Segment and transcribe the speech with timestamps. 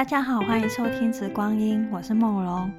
[0.00, 2.72] 大家好，欢迎收听《直光阴》，我是梦龙。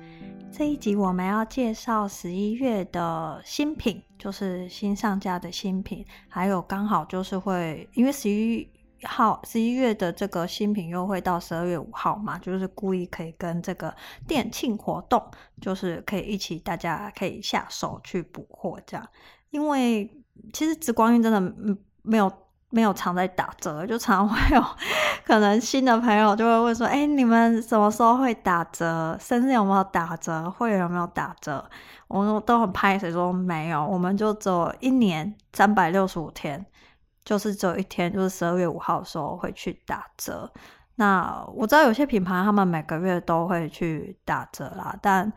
[0.51, 8.67] 这一集我们要介绍十一月的新品，就是新上架的新品，还有刚好就是会，因为十一
[9.03, 13.95] 号十一月的这个新品优惠到十二月五号嘛，就是故意可以跟这个
[14.27, 15.23] 店庆活动，
[15.61, 19.07] 就是可以一起大家可以下手去补货这样。
[19.51, 20.09] 因为
[20.53, 22.33] 其实《直光阴》真的没有。
[22.71, 24.63] 没有常在打折， 就常会有
[25.25, 29.15] 可能新的朋友就会问说：“哎，你们什么时候会打折？
[29.19, 30.49] 生日有没有打折？
[30.49, 31.63] 会员有没有打折？”
[32.07, 36.65] 我们都很拍谢说没有，我们就走一年三百六十五天，
[37.23, 40.51] 就是只有一天，就是十二月五号的时候会去打折。
[40.95, 45.31] 那我知道有些品牌他们每个月都会去打折啦，但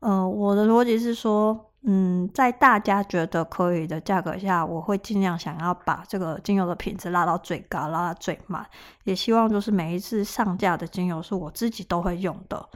[0.00, 1.67] 呃，我的逻辑是说。
[1.84, 8.66] 嗯，在大家觉得可以的价格下，我会尽量想要把这个精油的品质拉到最高，拉到最满，
[9.04, 12.68] 也希望就是每一次上架的精油是我自己都会用的，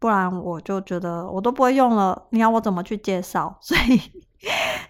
[0.00, 3.56] 不然我就觉得我都不会用了，你要我怎么去介绍？
[3.62, 4.00] 所以，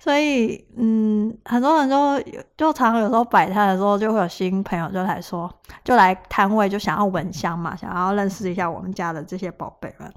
[0.00, 2.20] 所以，嗯，很多人就
[2.56, 5.52] 就常常有时候摆摊的时候，就会有新朋友就来说，
[5.84, 10.12] 就来摊位，就想要闻香嘛，想要认识一下我们家的这些宝贝们。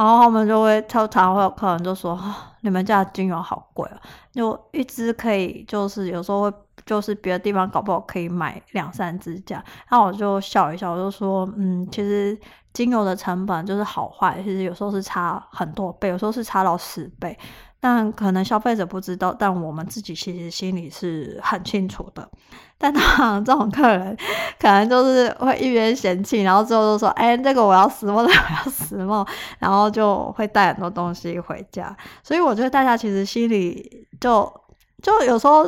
[0.00, 2.18] 然后他们就会，常常会有客人就说
[2.62, 4.00] ：“你们家的精油好贵啊！
[4.32, 6.52] 就一支可以，就是有时候会，
[6.86, 12.34] 就是别的地方搞不好可以买两三支这样。”然后我就笑一笑，我就说：“嗯，其实
[12.72, 17.38] 精油的成本就是好坏，其实有时候是差很多倍，有时候是差到十倍。”
[17.82, 22.28] 但可能消费者不知道，但我们自己其实心里是很清楚的。
[22.76, 24.16] 但他这种客人，
[24.58, 29.26] 可能就是会一边嫌弃，然后之后就说：“哎，这个我要实梦， 这个我要实梦。”
[29.58, 31.94] 然后就会带很多东西回家。
[32.22, 34.50] 所以我觉得大家其实心里就
[35.02, 35.64] 就有时候，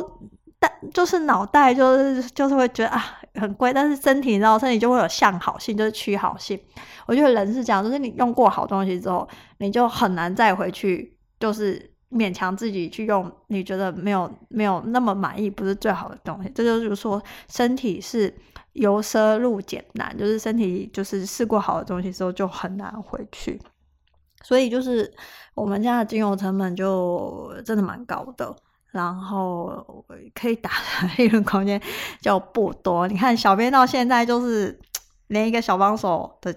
[0.59, 3.03] 但就是脑袋就是就是会觉得啊
[3.35, 6.59] 很贵，但是身体然后身体就会有向好性，就是趋好性。
[7.05, 11.92] 我觉得人是这样，就是你用过好东西之后，你就很难再回去，就是。
[12.13, 16.51] 勉强自己去用，你觉得没有没有那么满意，不是最好的东西。
[16.53, 18.33] 这就是说，身体是
[18.73, 23.59] 由奢入俭难，就是身体就是试过好的东西之后就很难回去。
[24.43, 25.11] 所以就是
[25.55, 28.55] 我们家的精油成本就真的蛮高的，
[28.91, 31.81] 然后可以打的 利润空间
[32.21, 33.07] 就不多。
[33.07, 34.79] 你看小编到现在就是
[35.27, 36.53] 连一个小帮手的。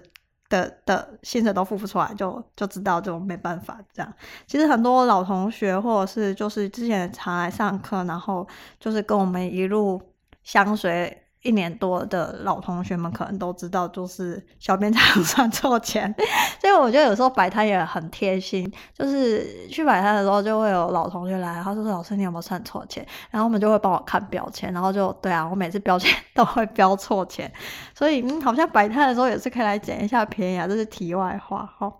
[0.49, 4.13] 的的薪水都付不出来，就就知道就没办法这样。
[4.45, 8.47] 其实很多老同学或者是就是之前常来上课，然后
[8.79, 10.01] 就是跟我们一路
[10.43, 11.23] 相随。
[11.43, 16.13] 一年多的老同学们可能都知道，就是小编常常算错钱，
[16.59, 18.69] 所以我觉得有时候摆摊也很贴心。
[18.93, 27.49] 就是去摆摊的时候，就会有老同学来，他说：“老师，你有没有算错钱？”然后我们就会帮我看标签，然后就对啊，我每次标签 都会标错钱，
[27.95, 30.67] 所以，好像摆摊的时候也是可以来捡一下便宜啊。
[30.67, 31.93] 这是题外话哈。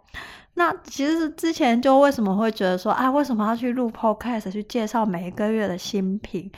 [0.55, 6.51] 那其实之前就为什么会觉得说啊，为什么要去录 Podcast 去介绍每一个月的新品？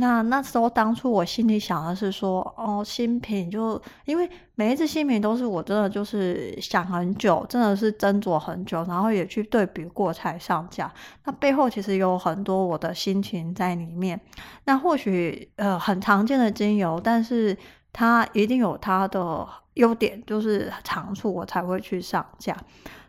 [0.00, 10.88] 那那时候，当初我心里想的是说，哦，新品就因为每一次新品都是我真的就是想很久，真的是斟酌很久，然后也去对比过才上架。
[11.24, 14.20] 那背后其实有很多我的心情在里面。
[14.66, 17.56] 那或许呃很常见的精油，但是
[17.92, 19.44] 它一定有它的
[19.74, 22.56] 优点，就是长处，我才会去上架。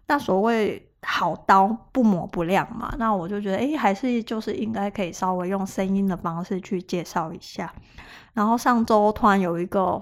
[0.07, 0.88] 那所谓。
[1.01, 7.73] 好刀不磨不亮嘛，那我就觉得，哎，还是就是应该可以稍微用声音的方式去介绍一下。
[8.33, 10.01] 然后上周突然有一个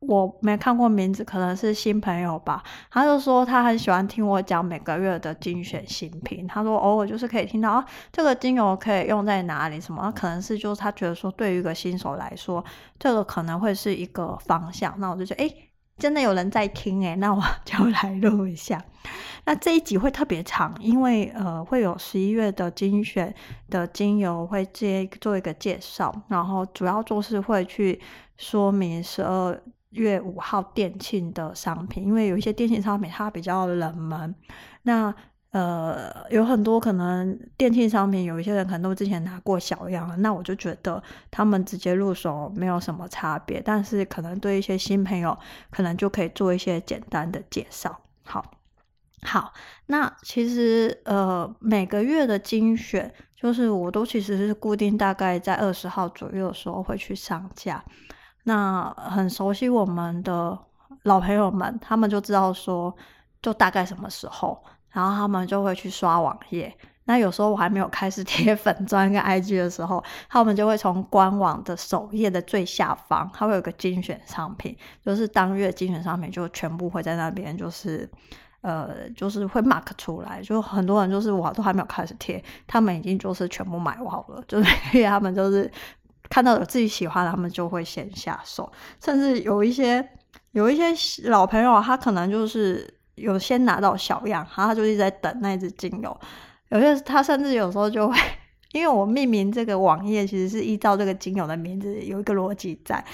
[0.00, 6.46] 我没看过名字，可能是新朋友吧，他就说他很喜欢听我讲每个月的精选新品。
[6.46, 12.62] 他说偶尔就是可以听到啊，这个精油可以用在哪里什么，可能是就是他觉得说对于一个新手来说，
[12.98, 14.94] 这个可能会是一个方向。
[14.98, 15.54] 那我就觉得，哎。
[15.98, 18.82] 真的有人在听诶， 那我 就来录一下。
[19.46, 23.34] 那这一集会特别长，因为呃会有十一月的精选
[23.68, 28.00] 的精油会接做一个介绍，然后主要就是会去
[28.36, 29.60] 说明十二
[29.90, 34.34] 月五号店庆的商品，因为有一些店庆商品它比较冷门，
[34.82, 35.14] 那。
[35.54, 45.38] 呃，有很多可能电器商品，有一些人可能都之前拿过小样了，那我就觉得他们直接入手没有什么差别，但是可能对一些新朋友，
[45.70, 47.96] 可能就可以做一些简单的介绍。
[48.24, 48.44] 好，
[49.22, 49.52] 好，
[49.86, 57.84] 那其实呃每个月的精选，就是我都其实是固定大概在二十号左右的时候会去上架，
[58.42, 60.58] 那很熟悉我们的
[61.04, 62.92] 老朋友们，他们就知道说，
[63.40, 64.60] 就大概什么时候。
[64.94, 66.74] 然后他们就会去刷网页，
[67.04, 74.74] 那有时候我还没有开始贴粉专 跟 IG 的时候，他们就会从官网的首页的最下方，它会有个精选商品，
[75.04, 78.08] 就是当月精选商品就全部会在那边，就是
[78.62, 85.70] 呃，就是会 mark 出来，就很多人就是我都还没有开始贴，他们已经就是全部买完了， 就是他们就是
[86.30, 88.72] 看到有自己喜欢的，他们就会先下手，
[89.04, 90.08] 甚至有一些
[90.52, 96.20] 有一些老朋友，他可能就是有先拿到小样，然后他就一直在等那支精油。
[96.68, 98.16] 有些他甚至有时候就会，
[98.72, 103.04] 因为我命名这个网页其实是依照这个精油的名字有一个逻辑在。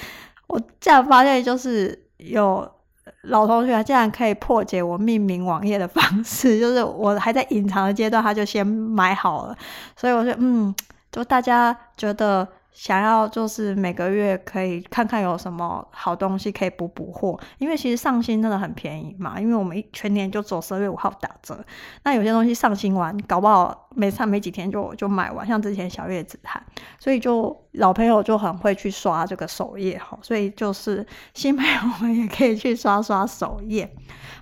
[0.46, 2.68] 我这样发现就是有
[3.22, 9.56] 老同学竟然可以破解我命名网页的方式， 就是我还在隐藏的阶段，他就先买好了。
[9.96, 10.74] 所以我就嗯，
[11.12, 12.46] 就大家觉得。
[12.72, 21.62] 想要就是每个月可以看看有什么好东西可以补补货，因为其实上新真的很便宜嘛，因为我们一全年就走十二月五号打折。
[22.04, 26.62] 那有些东西上新完，搞不好没上没几天就就买完，像之前小月子它，
[26.98, 33.88] 所以就老朋友就很会去刷这个首页哈，所以就是新朋友们也可以去刷刷首页。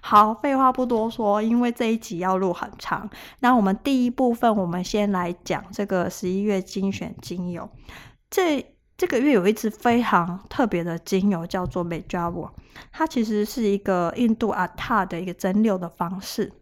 [0.01, 3.09] 好，废话不多说，因为这一集要录很长，
[3.41, 7.69] 那我们第一部分我们先来讲这个十一月精选精油。
[8.31, 8.65] 这
[8.97, 12.51] 这个月有一支非常特别的精油，叫做 Mejava，
[12.91, 16.53] 它其实是一个印度阿塔的一个蒸馏的方式。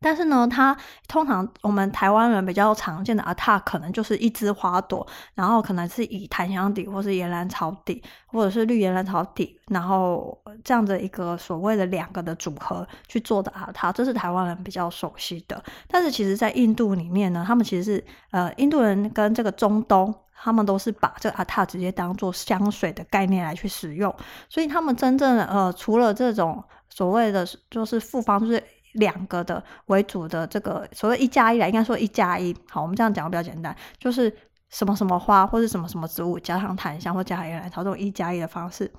[0.00, 15.62] 但是呢，它通常我们台湾人比较常见的阿塔，可能就是一支花朵，然后可能是以檀香底，或是岩兰草底，或者是绿岩兰草底，然后这样的一个所谓的两个的组合去做的阿塔，这是台湾人比较熟悉的。
[15.86, 20.14] 但是其实，在印度里面呢，他们其实是呃，印度人跟这个中东。
[20.40, 24.14] 他们都是把这个阿塔直接当做香水的概念来去使用，
[24.48, 28.62] 所以他们真正呃，除了这种所谓的就是复方，就是
[28.98, 32.54] 两个的为主的这个所谓一加一来，应该说一加一。
[32.70, 34.32] 好，我们这样讲比较简单，就是
[34.68, 38.90] 什么什么花或者什么什么植物加上檀香或加上岩兰草这种一加一的方式，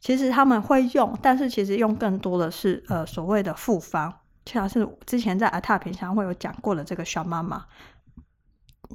[0.00, 4.12] 其实他们会用，但是其实用更多的是呃所谓的复方，
[4.46, 7.64] 像是之前在阿塔平常会有讲过的这个小妈妈。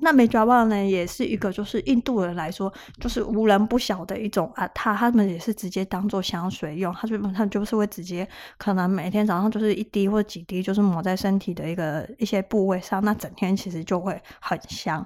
[0.01, 8.27] 那梅爪棒呢，也是一个就是印度人来说，就是无人不晓的一种啊，他他们也是直接当做香水用，他就他就是会直接
[8.57, 15.05] 可能每天早上就是一滴或几滴，就是抹在身体的一个一些部位上，那整天其实就会很香。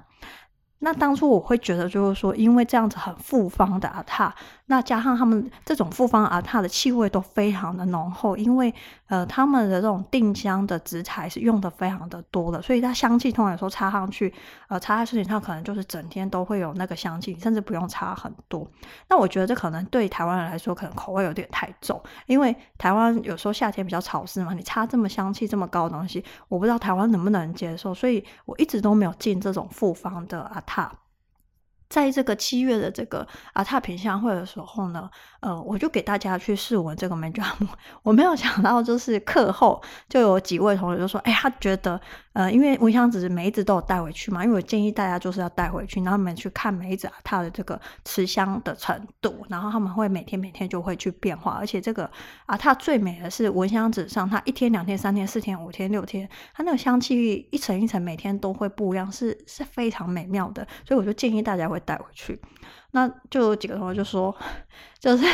[0.84, 4.34] 那当初我会觉得就是说，因为这样子很复方的阿塔，
[4.72, 8.72] 那加上他们这种复方阿塔的气味都非常的浓厚，因为
[9.08, 14.32] 呃他们的这种定香的植材是用的非常的多的，所以它香气通常有时候擦上去，
[14.68, 18.66] 呃擦在身体上可能就是整天都会有那个香气，甚至不用擦很多。
[19.10, 30.90] 那我觉得这可能对台湾人来说可能口味有点太重，因为台湾有时候夏天比较潮湿嘛，你擦这么香气这么高的东西，我不知道台湾能不能接受，所以我一直都没有进这种复方的阿塔。
[31.92, 35.10] 在这个七月的这个阿塔品相会的时候呢，
[35.40, 37.68] 呃，我就给大家去试闻这个梅抓木。
[38.02, 42.00] 我没有想到，就是课后就有几位同学就说：“哎，他觉得，
[42.32, 51.52] 呃，因为蚊香纸每一支都有带回去嘛，因为我建议大家就是要带回去，然后你们去看每一支阿塔的这个持香的程度，然后他们会每天每天就会去变化。
[51.52, 52.10] 而且这个
[52.46, 60.66] 啊它最美的是蚊香纸上，它一天、两天、三天、四天、五天、六天，它那个香气一层一层，每天都会不一样，是是非常美妙的。
[60.86, 62.40] 所以我就建议大家会带回去。
[62.92, 64.34] 那就有几个同学就说，
[64.98, 65.24] 就是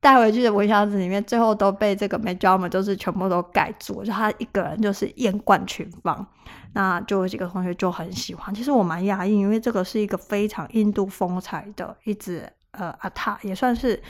[0.00, 6.24] 带回去的闻香纸里面，最后都被这个 Mejama 就是全部都盖住，就他一个人就是艳冠群芳。
[6.74, 8.54] 那就有几个同学就很喜欢。
[8.54, 14.00] 其实我蛮讶异，因为这个是一个非常印度风采的一支呃阿塔，也算是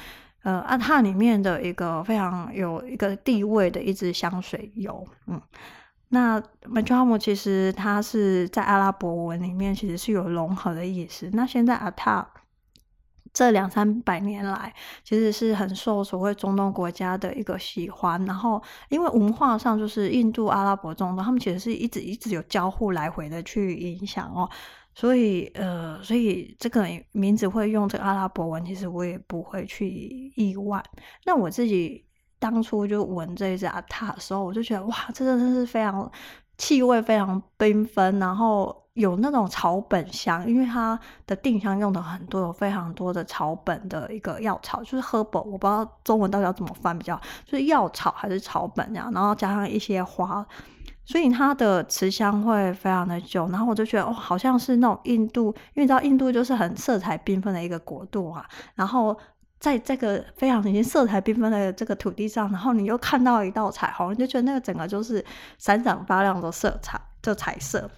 [0.42, 5.06] 呃阿塔里面的一个非常有一个地位的一支香水油。
[5.26, 5.40] 嗯，
[6.08, 11.30] 那 Mejama 其实它是在阿拉伯文里面其实是有融合的意思。
[11.32, 12.28] 那现在阿塔。
[13.38, 18.20] 这两三百年来，其实是很受所谓中东国家的一个喜欢。
[18.24, 24.50] 然后，因为文化上就是印度、阿拉伯、中东，他们其实是一直一直有交互来回的去影响哦。
[24.92, 29.88] 所以，呃，所以这个名字会用这个阿拉伯文，其实我也不会去
[30.34, 30.82] 意外。
[31.24, 32.04] 那我自己
[32.40, 36.10] 当初就闻这一支阿塔的时候，我就觉得哇，这真的是非常
[36.56, 38.87] 气味非常缤纷，然后。
[38.98, 50.44] 有那种草本香，因为它的定香用的很多，有非常多的草本的一个药草，就是 herbal，我不知道中文到底要怎么翻比较，就是药草还是草本这样，然后加上一些花，
[51.04, 53.48] 所以它的持香会非常的久。
[53.50, 58.44] 然后我就觉得，哦，好像是那种印度，因为你知道印度就是很色彩缤纷的一个国度啊。
[58.74, 59.16] 然后
[59.60, 65.24] 在这个非常已经色彩缤纷的这个土地上，然后你又看到一道彩虹，你就觉得那个整个就是
[65.56, 67.88] 闪闪发亮的色彩，就彩色。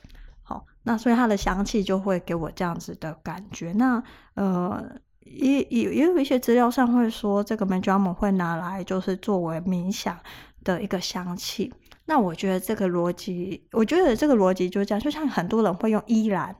[0.90, 3.72] 那所以它的香气就会给我这样子的感觉。
[3.74, 4.02] 那
[4.34, 4.84] 呃，
[5.20, 10.18] 也也也有一些资料上会说，这个玫瑰木会拿来就是作为冥想
[10.64, 11.72] 的一个香气。
[12.06, 16.56] 那我觉得这个逻辑，我觉得这个逻辑就是这样，就像很多人会用依兰，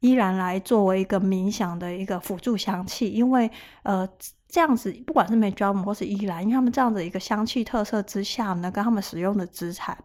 [0.00, 3.50] 依兰来作为一个冥想的一个辅助香气，因为
[3.82, 4.08] 呃。
[4.48, 9.98] 这样子，不管是玫瑰或是依兰，因为他们这样的一个香气特色之下呢，跟他们使用的资产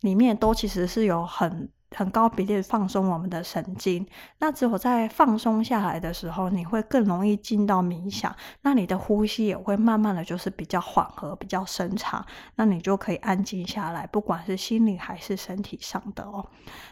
[0.00, 4.06] 里面都其实是有很很高比例放松我们的神经。
[4.38, 12.24] 那只有在放松下来的时候，你会更容易进到冥想，那你的呼吸也会慢慢的就是比较缓和、比较深长，
[12.56, 16.44] 那你就可以安静下来，不管是心理还是身体上的哦。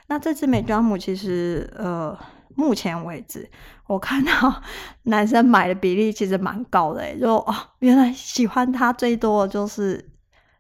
[0.06, 2.18] 那这支玫瑰木其实呃。
[2.58, 3.46] 目前为止，
[3.86, 4.62] 我看到
[5.04, 10.02] 男生买的比例其实蛮高的，就哦，原来喜欢它最多的就是，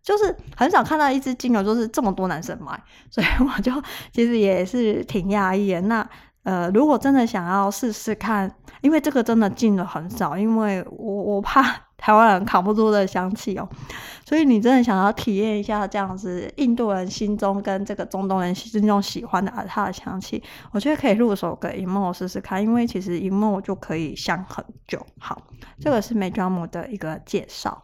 [0.06, 3.72] 就是很少看到一支精油就是这么多男生买， 所以我就
[4.12, 5.80] 其实也是挺讶异的。
[5.82, 6.08] 那
[6.44, 11.82] 呃，如果真的想要试试看，因为这个真的进的很少，因为我我怕。
[11.98, 13.66] 台湾人扛不住的香气哦，
[14.28, 20.40] 所以你真的想要体验一下这样子印度人心中跟这个中东人心中喜欢的阿塔的香气，
[20.72, 25.04] 我觉得可以入手个 emo 试试看，因为其实 emo 就可以香很久。
[25.18, 25.40] 好，
[25.80, 27.82] 这个是美妆膜的一个介绍。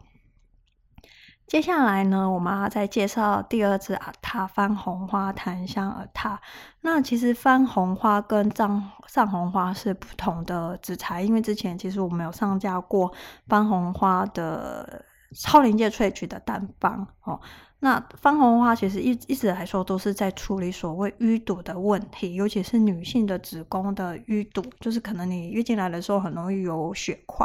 [1.53, 6.41] 接下来呢，我们要再介绍第二支阿塔番红花檀香耳塔。
[6.81, 13.13] 那其实番红花跟藏藏红花是不同的植材，因为之前其实我们有上架过
[13.49, 15.05] 番红花的
[15.35, 17.41] 超临界萃取的单方哦。
[17.85, 27.45] 那番红花其实一一直来说都是在处理所谓淤堵的问题，尤其是女性的子宫的淤堵，就是可能你月经来的时候很容易有血块，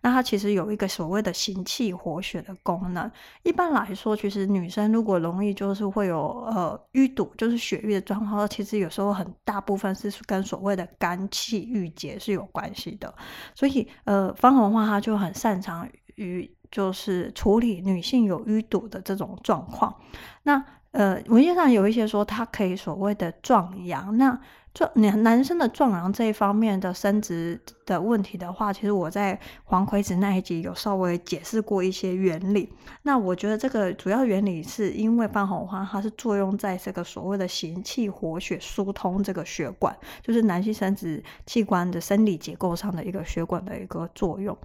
[0.00, 3.10] 那它其实有一个所谓的行气活血的功能。
[3.42, 13.12] 一般来说，其实女生如果容易就是会有呃淤堵，就是血瘀的状况，其实有时候很大部分是跟所谓的肝气郁结是有关系的。
[13.56, 16.48] 所以呃，番红花它就很擅长于。
[16.74, 19.94] 就是处理女性有淤堵的这种状况。
[20.42, 24.16] 那呃，文献上有一些说它可以所谓的壮阳。
[24.16, 24.36] 那
[24.72, 32.72] 壮男男生的壮阳这一方面的生殖的问题的话，其实我在黄葵子那一集有稍微解释过一些原理。
[33.02, 44.56] 那我觉得这个主要原理是因为半红花它是作用在这个所谓的行气活血疏通这个血管，就是男性生殖器官的生理结构上的一个血管的一个作用。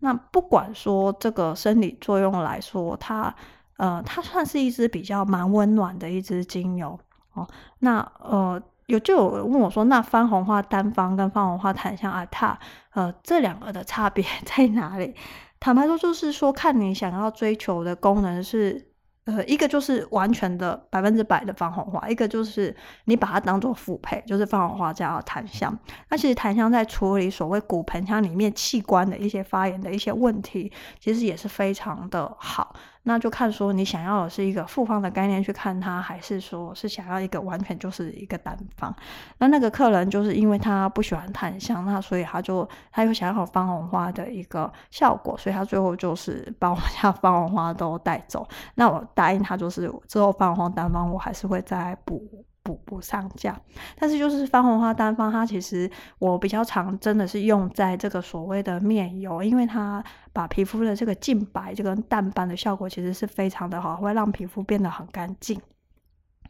[0.00, 3.34] 那不管说这个生理作用来说，它
[3.76, 6.98] 呃，它算是一支比较蛮温暖的一支精油
[7.34, 7.46] 哦。
[7.78, 12.58] 那呃，有就有问我说，那番红花单方跟番红花檀香阿塔，
[12.94, 15.14] 呃，这两个的差别 在哪里？
[15.60, 18.87] 坦白说，就是说看你想要追求的功能是。
[19.28, 25.78] 呃，一个就是完全的百分之百的放红花，一个就是你把它当做辅配，就是放红花加檀香。
[26.08, 32.74] 那其实檀香在处理所谓骨盆腔里面器官的一些发炎的一些问题，其实也是非常的好。
[33.08, 38.94] 那就看说你想要的是一个复方的概念去看它，还是说是想要一个完全就是一个单方。
[39.38, 48.46] 那那个客人就是因为他不喜欢檀香，那所以他就他又想要方红花的一个效果，所以他最后就是把我们家方红花都带走。
[48.74, 52.22] 那我答应他，就是之后方红单方我还是会再补。
[52.68, 53.58] 补不上架，
[53.98, 65.58] 但是就是番红花单方，它其实我比较常真的是用在这个所谓的面油，因为它把皮肤的这个净白、这个淡斑的效果其实是非常的好，会让皮肤变得很干净。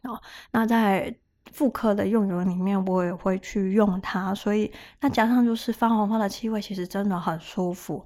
[0.03, 0.21] 哦，
[0.51, 1.15] 那在
[1.53, 8.05] 妇科的用油里面，我也会去用它，所以那加上就是番红花的气味，其实真的很舒服，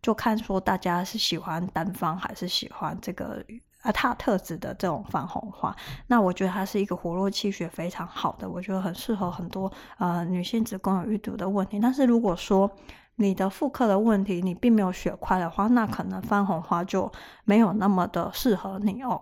[0.00, 3.44] 就看说大家是喜欢单方还是喜欢这个。
[3.82, 5.74] 阿塔特质的这种番红花，
[6.08, 11.78] 那我觉得它是一个活络气血非常好的，我觉得很适合很多呃女性子宫有淤堵的问题。
[11.78, 12.70] 但是如果说
[13.16, 17.10] 你的妇科的问题你并没有血块的话，那可能番红花就
[17.44, 19.20] 没有那么的适合你哦。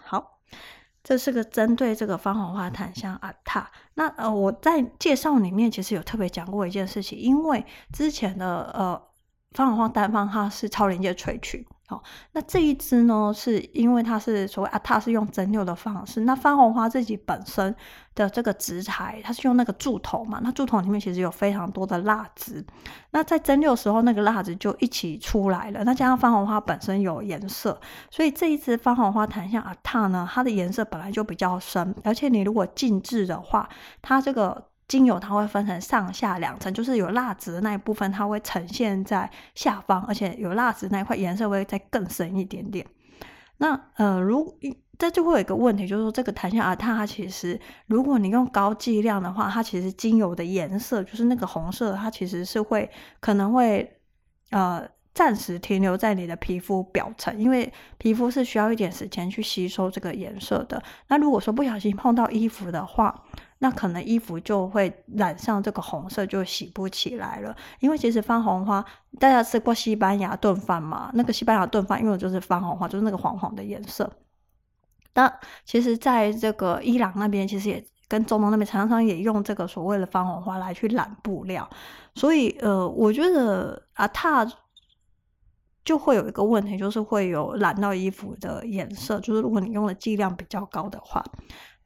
[0.00, 0.38] 好，
[1.04, 3.70] 这是个针对这个番红花檀香阿塔。
[3.94, 9.00] 那呃我在介绍里面其实有特别讲过一件事情，因为之前的呃
[9.52, 11.66] 番红花单方它是超临界萃取。
[11.90, 12.02] 好，
[12.32, 16.20] 那这一支呢，是因为它是所谓啊，它是用蒸馏的方式。
[16.20, 17.74] 那番红花自己本身
[18.14, 22.62] 的这个植材，它是用那个柱头嘛，那柱头里面其实有非常多的蜡质。
[23.12, 25.82] 那在蒸馏时候，那个蜡质就一起出来了。
[25.84, 27.80] 那加上番红花本身有颜色，
[28.10, 33.66] 所以这一支番红花檀香阿塔呢，它的颜色本来就比较深，而且你如果静置的话，
[34.02, 34.68] 它这个。
[34.88, 42.86] 精油它会分成上下两层，就是有蜡质的那一部分，它会呈现在下方，而且有蜡质那一块颜色会再更深一点点。
[43.58, 44.58] 那呃，如
[44.96, 52.90] 这就会有一个问题，就是说这个檀香阿塔它其实，如果你用高剂量的话，它其实精油的颜色就是那个红色，它其实是会
[53.20, 54.00] 可能会
[54.50, 60.82] 呃暂时停留在你的皮肤表层，因为皮肤是需要一点时间去吸收这个颜色的。
[61.08, 63.24] 那如果说不小心碰到衣服的话，
[63.60, 67.56] 那可能衣服就会染上这个红色，就洗不起来了。
[67.80, 68.84] 因为其实番红花，
[69.18, 71.10] 大家吃过西班牙炖饭嘛？
[71.14, 74.08] 那个西班牙炖饭，因为就是番红花，就是那个黄黄的颜色。
[75.14, 75.28] 那
[75.64, 81.68] 其实，在这个伊朗那边，其实也跟中东那边常常也用这个所谓的番红花来去染布料。
[82.14, 84.46] 所以，呃，我觉得阿塔
[85.84, 91.24] 就会有一个问题，就是会有染到衣服的颜色，就是如果你用的剂量比较高的话。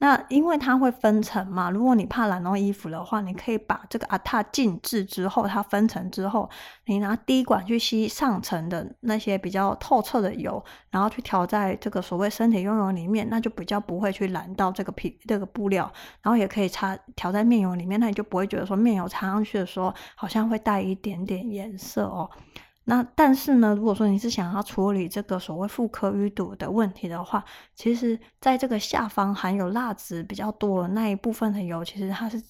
[0.02, 6.50] 那因为它会分层嘛，如果你怕染到衣服的话，你可以把这个阿塔静置之后，它分层之后，
[6.86, 15.88] 你拿滴管去吸上层的那些比较透彻的油，然后去调在这个所谓身体用油里面，那就比较不会去染到这个皮这个布料，
[16.20, 22.28] 然后也可以擦调在面油里面，那你就不会觉得说面油擦上去的时候好像会带一点点颜色哦。
[22.84, 32.42] 那但是呢，如果说你是想要处理这个所谓妇科淤堵的问题的话，其实在这个下方含有蜡质比较多的那一部分的油，其实它是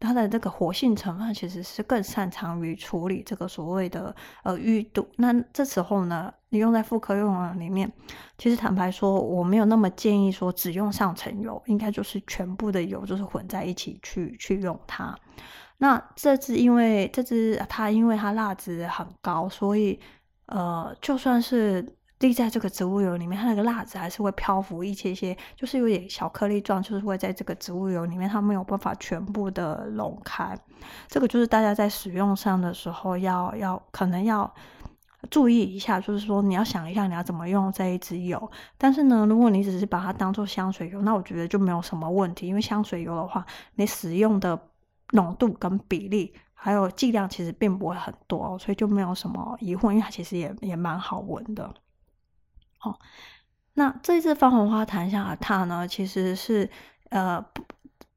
[0.00, 5.08] 它的这个活性成分其实是更擅长于处理这个所谓的呃淤堵。
[5.16, 7.90] 那这时候呢，你用在妇科用油里面，
[8.36, 15.16] 其实坦白说，我没有那么建议说只用上层油，应该就是全部的油就是混在一起去去用它。
[15.78, 20.00] 那这支因为这支它因为它蜡质很高，所以
[20.46, 21.84] 呃，就算是
[22.18, 30.58] 滴在这个植物油里面，它那个蜡质还是会漂浮一些些，就是有点小颗粒状，就是会在这个植物油里面，它没有办法全部的溶开。
[31.08, 34.50] 这个就是大家在使用上的时候要要可能要
[35.30, 38.50] 注意一下，就是说你要想一下你要怎么用这一支油。
[38.78, 44.58] 但是呢，如果你只是把它当做香水油，那我觉得就没有什么问题，因为香水油的话，你使用的。
[45.12, 51.72] 浓度跟比例还有剂量其实并不会很多，所以就没有什么疑惑，因为它其实也也蛮好闻的。
[52.82, 52.98] 哦，
[53.74, 56.68] 那这支番红花檀香阿塔呢，其实是
[57.10, 57.44] 呃，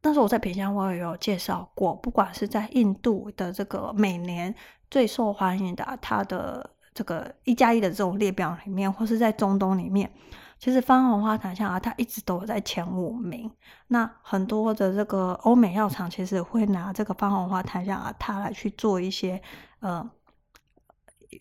[0.02, 4.54] 那时候我在品香会有介绍过，不管是在印度的这个每年
[4.90, 10.12] 最受欢迎的它的这个一加一的这种列表里面，或是在中东里面。
[10.60, 13.50] 其实番红花檀香啊，它一直都有在前五名。
[13.88, 19.42] 那很多的这个欧美药厂其实会拿这个番红花檀香啊，它来去做一些
[19.80, 20.08] 呃。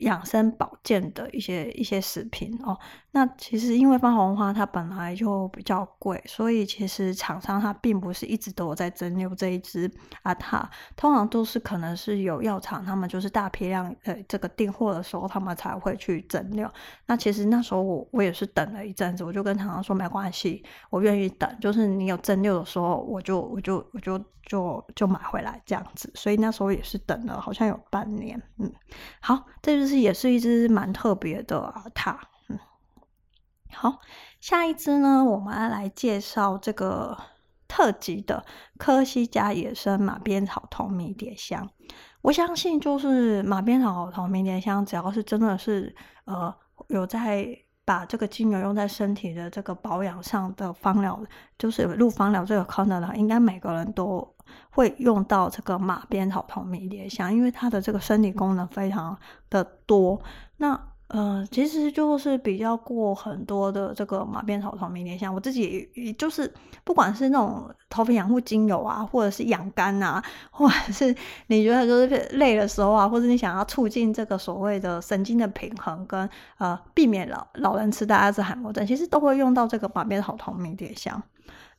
[0.00, 2.78] 养生保健的一些一些食品哦，
[3.12, 9.90] 那其实因为番红花它本来就比较贵，所以其实厂商它并不是一直都有在蒸馏这一支
[10.22, 16.68] 阿塔，通常都是可能是有药厂他们就是大批量呃这个订货的时候，他们才会去蒸馏。
[17.06, 26.10] 那其实那时候我我也是等了一阵子，我就跟厂商说没关系，我愿意等，就是你有蒸馏的时候，我就我就我就就就买回来这样子。
[26.16, 28.72] 所以那时候也是等了好像有半年，嗯，
[29.20, 29.78] 好这。
[29.78, 32.58] 就是也是一支蛮特别的阿塔，嗯，
[33.72, 34.00] 好，
[34.40, 37.16] 下一支呢，我们要来介绍这个
[37.68, 38.44] 特级的
[38.76, 41.70] 科西嘉野生马鞭草同迷迭香。
[42.22, 46.52] 我相信，就是马鞭草同迷迭香，只要是真的是呃
[46.88, 47.46] 有在
[47.88, 51.18] 把这个精油用在身体的这个保养上的芳疗，
[51.58, 54.34] 就是入芳疗这个坑的人，应该每个人都。
[54.70, 59.14] 会用到这个马鞭草同迷迭香，因为它的这个生理功能非常
[59.50, 60.18] 的多。
[60.56, 66.52] 那呃，其实就是比较过很多的这个马鞭草头迷迭香，我自己也就是
[66.84, 71.14] 不管是那种头皮养护精油啊，或者是养肝啊，或者是
[71.46, 81.22] 你觉得就是累的时候啊，或者你想要促进这个所谓的神经的平衡跟呃避免老老人痴呆、阿兹海默症，其实都会用到这个马鞭草头迷迭香。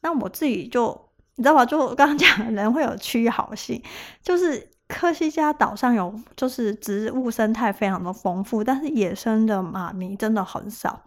[0.02, 1.08] 那我自己就。
[1.36, 1.66] 你知道吧？
[1.66, 3.82] 就我刚刚讲人会有趋好性，
[4.22, 11.00] 就是科西嘉岛上有，就是植物生态非常的丰富，但是野生的马醚真的很少。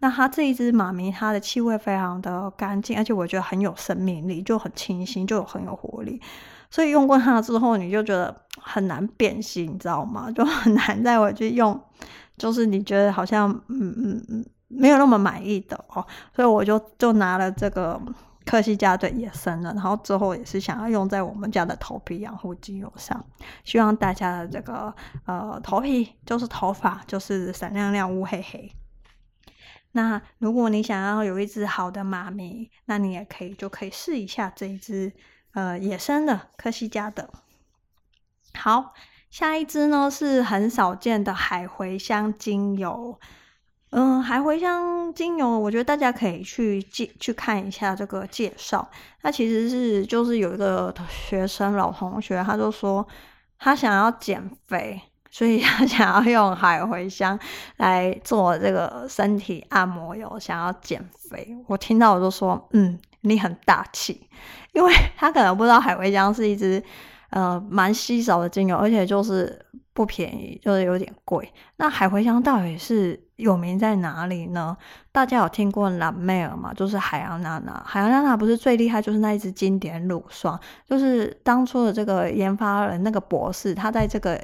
[0.00, 6.20] 那它这一支马醚，它的气味非常的干净，而且我觉得很有生命力，就很清新，就很有活力。
[6.68, 10.30] 所以用过它之后，你就觉得很难变心，你知道吗？
[10.32, 11.80] 就很难再回去用，
[12.36, 16.04] 就是你觉得好像嗯嗯嗯没有那么满意的哦。
[16.34, 18.00] 所以我就就拿了这个。
[18.48, 23.22] 科西嘉的野生的，然后之后也是想要用在我们家的头皮养护精油上，
[23.62, 24.94] 希望大家的这个
[25.26, 28.72] 呃头皮就是头发就是闪亮亮乌黑黑。
[29.92, 35.12] 那如果你想要有一只好的妈咪，那你也可以就可以试一下这一支
[35.52, 37.28] 呃野生的科西嘉的。
[38.54, 38.94] 好，
[39.30, 43.20] 下一支呢是很少见的海茴香精油。
[43.90, 48.86] 嗯，海茴香精油，我觉得大家可以去介去看一下这个介绍。
[49.22, 53.06] 它其实是就是有一个学生老同学，他就说
[53.58, 57.38] 他想要减肥，所以 他想要用海茴香
[57.78, 61.56] 来做这个身体按摩油，想要减肥。
[61.66, 64.28] 我听到我就说，嗯，你很大气，
[64.72, 66.82] 因为 他可能不知道海茴香是一支
[67.30, 69.64] 呃蛮稀少的精油，而且就是。
[69.94, 71.52] 不便宜，就是有点贵。
[71.78, 74.76] 那海茴香到底是有名在哪里呢？
[75.10, 76.72] 大家有听过蓝妹儿吗？
[76.74, 84.38] 就是海洋娜娜，海洋娜娜不是最厉害，就是那一支经典乳霜，就是当初的这个研发人那个博士，他在这个。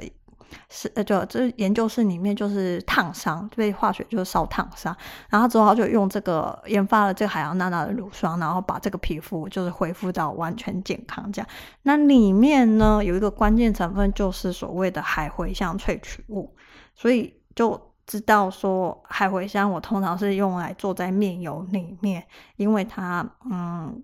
[0.69, 4.95] 是呃，就这研究室里面就是烫伤，被化学就是烧烫伤，
[5.27, 11.47] 然后之后他就用这个研发了这个海洋娜娜的乳霜，然后把这个皮肤就是恢复到完全健康这样。
[11.81, 16.55] 那里面呢有一个关键成分就是所谓的海茴香萃取物，
[16.95, 22.25] 所以就知道说海茴香我通常是用来做在面油里面，
[22.57, 24.03] 因为它嗯。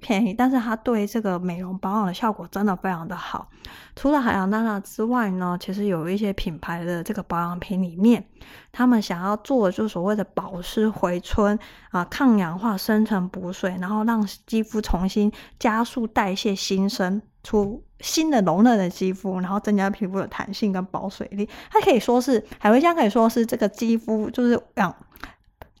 [0.00, 3.48] 便宜，但是它对这个美容保养的效果真的非常的好。
[3.96, 8.24] 除了海洋娜娜之外呢，其实有一些品牌的这个保养品里面，
[8.70, 11.58] 他们想要做的就是所谓的保湿回春
[11.90, 21.48] 啊、抗氧化、深层补水，然后让肌肤重新加速代谢新生出新的柔嫩的肌肤，然后增加皮肤的弹性跟保水力。
[21.70, 24.94] 它可以说是海茴香，可以说是这个肌肤就是养。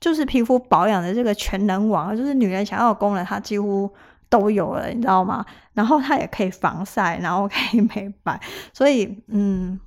[0.00, 3.92] 就是皮肤保养的这个全能王，就是女人想要的功能，它几乎
[4.28, 5.44] 都有了，你知道吗？
[5.72, 8.40] 然后它也可以防晒，然后可以美白，
[8.72, 9.80] 所以嗯，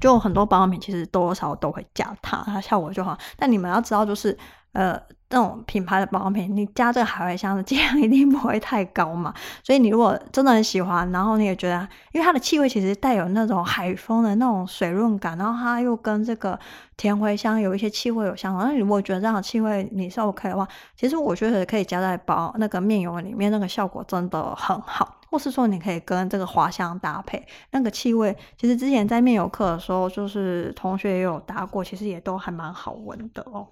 [0.00, 3.18] 就很多保养品其实多多少都会加它，它效果就好。
[3.36, 4.34] 但你们要知道，就是。
[4.72, 9.32] 呃，这种品牌的保养品，你加这个海茴香的剂量 一定不会太高嘛。
[9.62, 16.58] 所以你如果真的很喜欢，然后你也觉得，因为它的气味其实带有那种海风的那种水润感，然后它又跟这个
[16.96, 18.66] 甜茴香有一些气味有相同。
[18.66, 25.18] 那如果觉得这样气味你是 OK 的话，其实我觉得可以加在保那个面油里面，那个效果真的很好。
[25.30, 33.66] 或是说你可以跟这个花香搭配，那个气味，其实之前在面油课的时候，就是同学也有搭过，其实也都还蛮好闻的哦。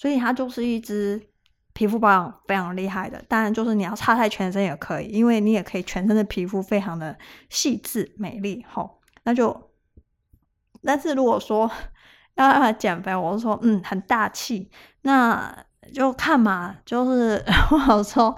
[0.00, 1.20] 所以它就是一支
[1.74, 7.14] 皮肤保养非常厉害的，当然就是你要擦在全身也可以，因为你也可以全身的皮肤非常的
[7.50, 8.98] 细致美丽吼。
[9.24, 9.70] 那就，
[10.82, 11.70] 但是如果说
[12.36, 14.70] 要让它减肥，我是说嗯很大气，
[15.02, 15.54] 那
[15.92, 18.34] 就看嘛，就是如果说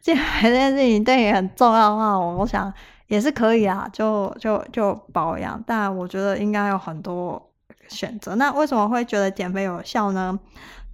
[0.00, 2.72] 减肥这件事情对你很重要的话，我想
[3.08, 7.52] 也是可以啊，就就就保养，但我觉得应该有很多
[7.90, 8.34] 选择。
[8.36, 10.40] 那为什么会觉得减肥有效呢？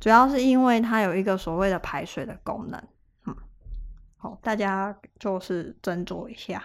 [0.00, 2.82] 主要是因为它有一个所谓的排水的功能，
[3.26, 3.36] 嗯，
[4.16, 6.62] 好，大家就是斟酌一下。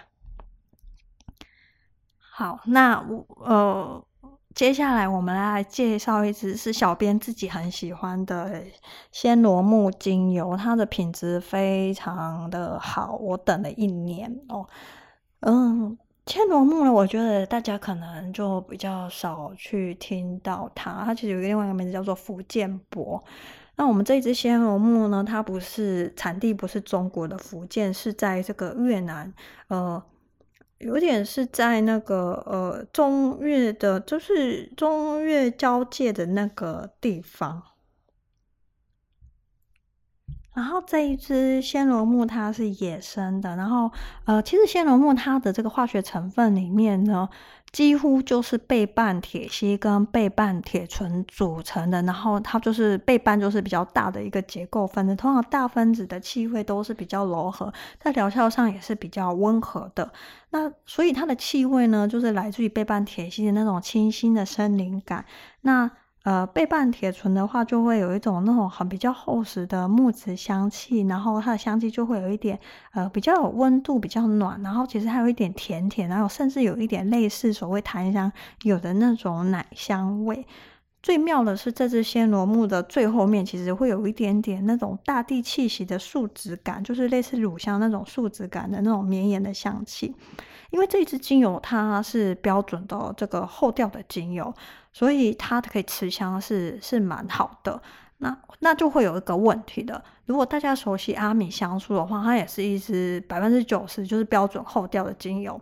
[2.18, 4.06] 好，那我呃，
[4.54, 8.64] 接下来我们来介绍一支是小编自己很喜欢的
[9.12, 14.68] 暹罗木精油，它的品质非常的好，我等了一年哦，
[15.40, 15.98] 嗯。
[16.26, 21.02] 暹罗木呢，我觉得大家可能就比较少去听到它。
[21.04, 23.22] 它其实有个另外一个名字叫做福建柏。
[23.76, 29.32] 那我们这一支暹罗木呢，它不是产地不是中国的福建，是在这个越南，
[29.68, 30.02] 呃，
[30.78, 37.62] 有点是在那个呃中越的，就是中越交界的那个地方。
[40.54, 43.90] 然后这一支暹罗木它是野生的，然后
[44.24, 47.28] 呃，其实暹罗木它的这个化学成分里面呢，
[47.72, 60.12] 几乎就是倍半铁烯跟倍半铁醇组成的，然后它就是倍半就是比较大的一个结构分子，通常大分子的气味都是比较柔和，在疗效上也是比较温和的。
[60.50, 65.24] 那所以它的气味呢，就是来自于倍半铁烯的那种清新的森林感。
[65.62, 65.90] 那
[66.24, 72.58] 呃，倍半铁醇的话，就会有一种那种很比较厚实的木质香气，然后它的香气就会有一点
[72.92, 78.32] 呃比较有温度，比较暖，然后其实还有一点甜甜，然后甚至有一点类似所谓檀香
[78.62, 80.46] 有的那种奶香味。
[81.02, 90.14] 最妙的是这支暹罗木的最后面，其实会有一点点那种大地气息的树脂感，就是类似乳香那种树脂感的那种绵延的香气。
[90.74, 94.52] 因为这一支精油它是标准的这个后调的精油。
[94.96, 97.82] 所以它可以持香是是蛮好的，
[98.18, 100.00] 那那就会有一个问题的。
[100.24, 105.60] 如果大家熟悉阿米香素的话，它也是一支百分之九十就是标准后调的精油。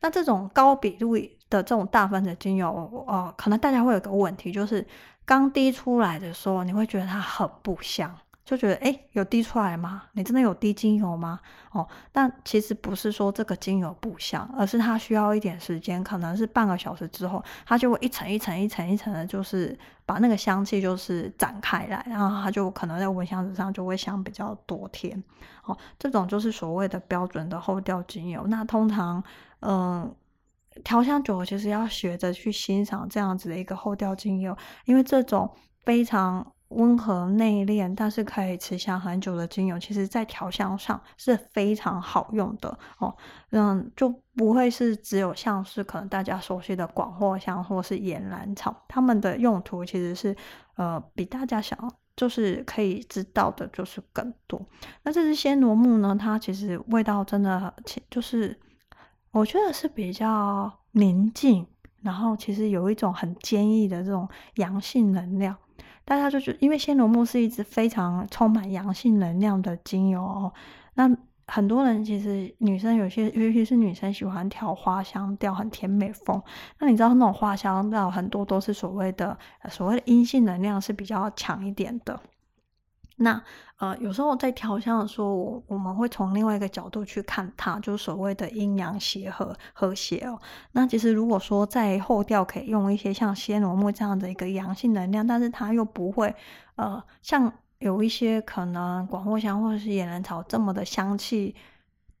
[0.00, 4.84] 那这种高比例的这种大分子精油，呃，可能大家会有个问题，就是
[5.24, 8.12] 刚滴出来的时候，你会觉得它很不香，
[8.44, 10.02] 就觉得哎，有滴出来吗？
[10.12, 11.38] 你真的有滴精油吗？
[11.70, 25.22] 哦，但其实不是说这个精油不香，而是它需要一点时间，可能是半个小时之后，它就会一层一层一层一层的，就是把那个香气就是展开来，然后它就可能在闻香纸上就会香比较多天。
[25.64, 28.44] 哦，这种就是所谓的标准的后调精油。
[28.48, 29.22] 那通常，
[29.60, 30.12] 嗯，
[30.82, 35.48] 调香酒，其实要学着去欣赏这样子的一个后调精油，因为这种
[35.84, 36.51] 非常。
[36.74, 43.14] 温和内敛，但是可以持香很久的精油，其实在调香上是非常好用的哦。
[43.50, 50.36] 嗯，就不会是只有像是可能大家熟悉的广藿香或是岩兰草，它们的用途其实是
[50.76, 51.78] 呃比大家想
[52.16, 54.60] 就是可以知道的，就是更多。
[55.02, 57.74] 那这支暹罗木呢，它其实味道真的
[58.10, 58.58] 就是
[59.30, 61.66] 我觉得是比较宁静，
[62.02, 65.56] 然后其实有一种很坚毅的这种阳性能量。
[66.04, 70.52] 大家就是因为仙罗木是一支非常充满阳性能量的精油哦，
[70.94, 71.10] 那
[71.46, 76.40] 很多人其实女生有些，尤其是女生喜欢调花香调，很甜美风。
[76.78, 79.36] 那你知道那种花香调很多都是所谓的
[79.68, 82.18] 所谓的阴性能量是比较强一点的。
[83.16, 83.42] 那
[83.78, 90.40] 呃，有时候在调香的时候，我我们会从另外一个角度去看它，就是所谓的阴阳协和和谐哦。
[90.72, 96.34] 那其实如果说在后调可以用一些像仙罗木这样的一个阳性能量，但是它又不会
[96.76, 101.54] 呃像有一些可能广藿香或者是野兰草这么的香气。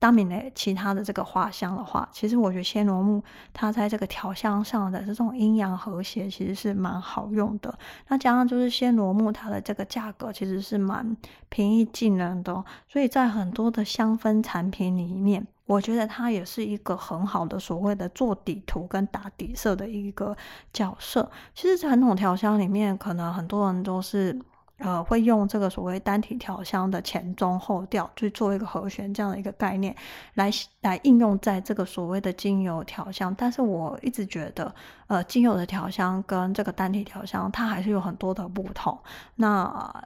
[0.02, 7.72] 当明的其他的这个花香的话，其实我觉得暹罗木它在这个调香上的这种阴阳和谐，其实是蛮好用的。
[8.08, 11.16] 那加上就是暹罗木它的这个价格其实是蛮
[11.48, 20.36] 平易近人的，所以在很多的香氛产品里面，我觉得它也是一个很好的所谓的做底涂跟打底色的一个
[20.72, 21.30] 角色。
[21.54, 24.36] 其实传统调香里面，可能很多人都是。
[24.82, 29.94] 呃，会用这个所谓单体调香的前中后调去做一个和弦这样的一个概念
[30.34, 34.74] 来来应用在这个所谓的精油调香，但是我一直觉得，
[35.06, 38.98] 呃，精油的调香跟这个单体调香它还是有很多的不同。
[39.36, 40.04] 那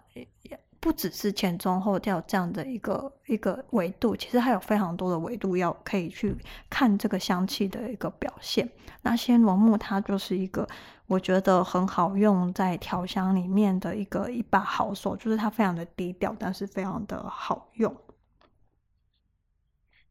[0.78, 6.36] 不只是前中后调这样的一个一个维度，其实还有非常多的维度要可以去
[6.70, 8.68] 看这个香气的一个表现。
[9.02, 10.68] 那仙罗木它就是一个
[11.06, 17.94] 我觉得很好用在调香里面的一个一把好手，就是它非常的低调，但是非常的好用。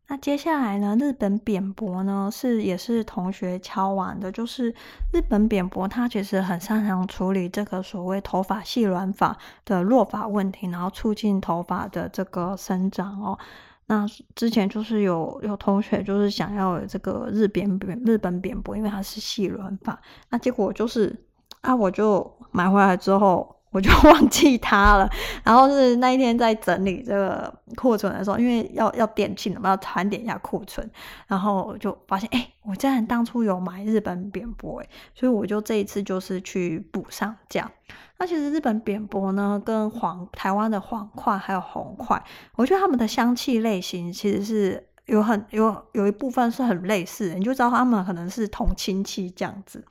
[0.08, 4.69] 那接下来呢，日本扁柏呢是也是同学敲完的，就是
[5.12, 13.39] 日本扁柏，它其实很擅长处理这个所谓头发细软发的落发问题，然后促进头发的这个生长哦。
[13.88, 21.15] 那之前就是有有同学就是想要这个日扁扁日本扁柏，因为它是细软发，那结果就是
[21.62, 23.56] 啊，我就买回来之后。
[23.75, 25.09] 我就 忘记它了，
[25.43, 30.89] 然后是那一天在整理这个库存的时候，因为要要店庆了嘛，要盘点一下库存，
[31.27, 37.69] 然后就发现，哎、我竟然当初有买日本扁柏，哎，所以我就这一次就是去补上架。
[38.17, 42.23] 那其实日本扁柏呢，跟黄台湾的黄块还有红块，
[42.55, 44.88] 我觉得它们的香气类型其实是。
[45.06, 49.86] 有很有有一部分是很类似的，你就知道他们可能是同亲戚这样子，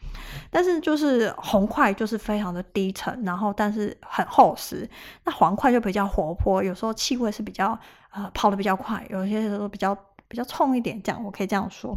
[0.51, 4.89] 但是就是红块就是非常的低沉，然后但是很厚实，
[5.25, 7.79] 那黄块就比较活泼，有时候气味是比较
[8.11, 9.97] 呃跑得比较快，有些时候比较
[10.27, 11.97] 比较冲一点，这样我可以这样说。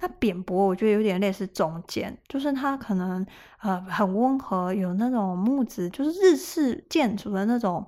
[0.00, 3.24] 那扁柏我觉得有点类似中间，就是它可能
[3.60, 7.86] 呃很温和，有那种木质，就是日式建筑的那种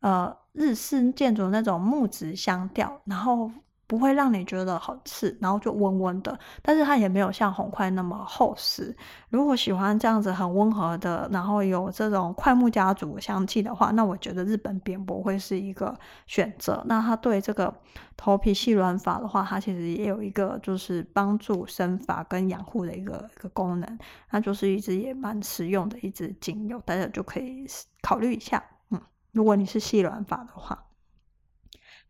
[0.00, 3.48] 呃日式建筑那种木质香调，然后。
[3.88, 8.94] 不会让你觉得很刺，然后就温温的，但是它也没有像红块那么厚实。
[9.30, 16.84] 如果喜欢这样子很温和的，然后有这种快木家族香气的话，那我觉得日本扁柏会是一个选择。
[16.86, 17.74] 那它对这个
[18.14, 23.98] 头皮细软发的话，它其实也有一个就是帮助生发跟养护的一个一个功能，
[24.30, 27.66] 那就是一支也蛮实用的一支精油，大家就可以
[28.02, 28.62] 考虑一下。
[28.90, 29.00] 嗯，
[29.32, 30.84] 如果你是细软发的话。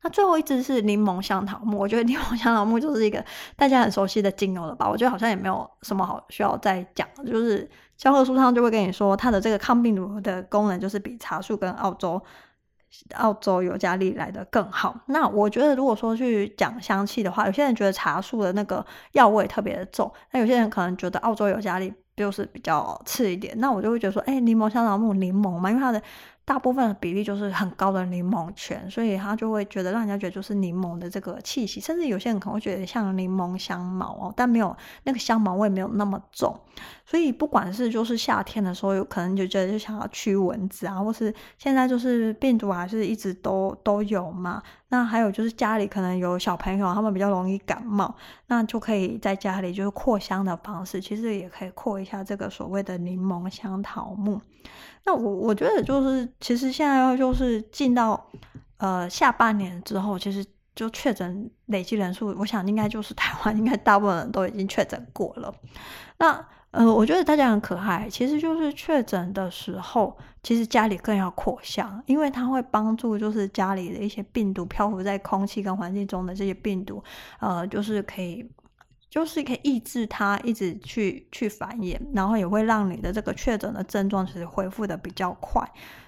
[0.01, 3.25] 那最后一支是柠檬香桃木，我觉得柠檬香桃木就是一个
[3.57, 4.89] 大家很熟悉的精油了吧？
[4.89, 12.23] 我觉得好像也没有什么好需要再讲，就是教科书上就会跟你说它的这个抗病毒的功能就是比茶树跟澳洲
[13.17, 14.97] 澳洲尤加利来的更好。
[15.07, 23.53] 那我觉得如果说去讲香气的话，有些人觉得茶树的那个药味特别的重，那有些人可能觉得澳洲尤加利就是比较刺一点。
[23.59, 26.01] 那我就会觉得说，哎、欸，柠檬香桃木柠檬嘛，因为它的。
[26.49, 36.59] 大部分的比例就是很高的柠檬泉，所以它就会觉得让人家觉得就是柠檬的这个气息，甚至有些人可能会觉得像柠檬香茅哦，但没有那个香茅味没有那么重。
[37.05, 44.63] 所以不管是就是夏天的时候，有可能就觉得就想要驱蚊子啊，或是现在就是病毒还是一直都都有嘛。
[44.89, 48.15] 那还有就是家里可能有小朋友，他们比较容易感冒，
[48.47, 54.41] 那就可以在家里就是扩香的方式，其实也可以扩一下这个所谓的柠檬香桃木。
[55.05, 58.29] 那我我觉得就是其实现在要就是进到
[58.79, 60.45] 呃下半年之后，其实
[60.75, 65.55] 就确诊累计人数，我想应该就是台湾 应该大部分人都已经确诊过了。
[66.19, 77.03] 那呃，我觉得大家很可爱，其实就是确诊的时候，其实家里更要扩香，因为它会帮助就是家里的一些病毒漂浮在空气跟环境中的这些病毒，
[77.41, 78.47] 呃，就是可以，
[79.11, 85.63] 就是可以抑制它一直去去繁衍，然后也会让你的这个确诊的症状其实恢复的比较快。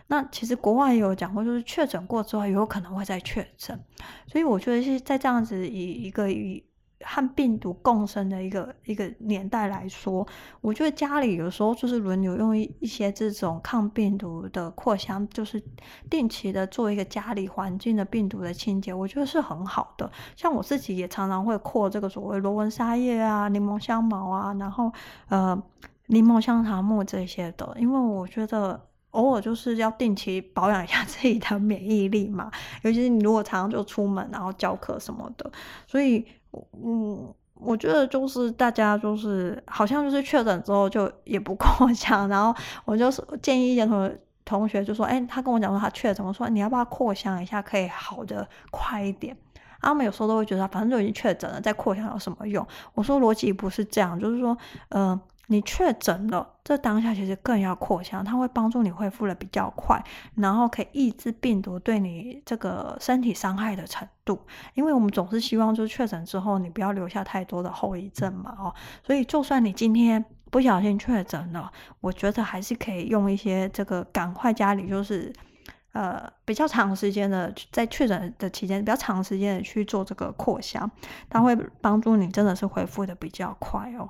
[0.06, 3.78] 那其实国外也有讲过，就是确诊过之后有可能会再确诊，
[4.26, 6.64] 所以我觉得是在这样子以一个以。
[7.02, 10.26] 和病毒共生的一个一个年代来说，
[10.60, 15.62] 我觉得家里有时候就是轮流用一一些这种抗病毒的扩香，就是
[16.10, 20.10] 定期的做一个家里环境的病毒的清洁，我觉得是很好的。
[20.36, 24.92] 像我自己也常常会扩这个所谓罗纹沙叶啊、柠檬香茅啊，然后
[25.28, 25.60] 呃
[26.06, 32.50] 柠檬香桃木这些的，因为我觉得偶尔就是要定期保养一下 自己的免疫力嘛，
[32.82, 35.50] 尤其是你如果常常就出门然后教课什么的，
[35.86, 36.26] 所以。
[36.84, 42.52] 嗯，我觉得就是大家就是好像就是确诊之后就也不 扩香，然后
[42.84, 49.36] 我就是建议一些同学同学就说，哎，他跟我讲说他确诊，我说你要不要扩香一下，可以好的快一点。
[49.80, 52.66] 他们有时候都会觉得反正就已经确诊了，再扩香有什么用？
[52.94, 55.20] 我说逻辑不是这样，就是说，嗯、
[55.50, 60.00] 你确诊了，这当下其实更要扩香，它会帮助你恢复的比较快，
[60.36, 64.40] 然后可以抑制病毒对你这个身体伤害的程度。
[64.74, 71.68] 因为我们总是希望，就是确诊之后你不要留下太多的后遗症嘛，哦，所以就算你今天不小心确诊了，
[72.00, 75.32] 我觉得还是可以用一些这个赶快家里就是
[75.94, 80.88] 呃比较长时间的在确诊的期间比较长时间的去做这个扩香，
[81.28, 84.08] 它会帮助你真的是恢复的比较快哦。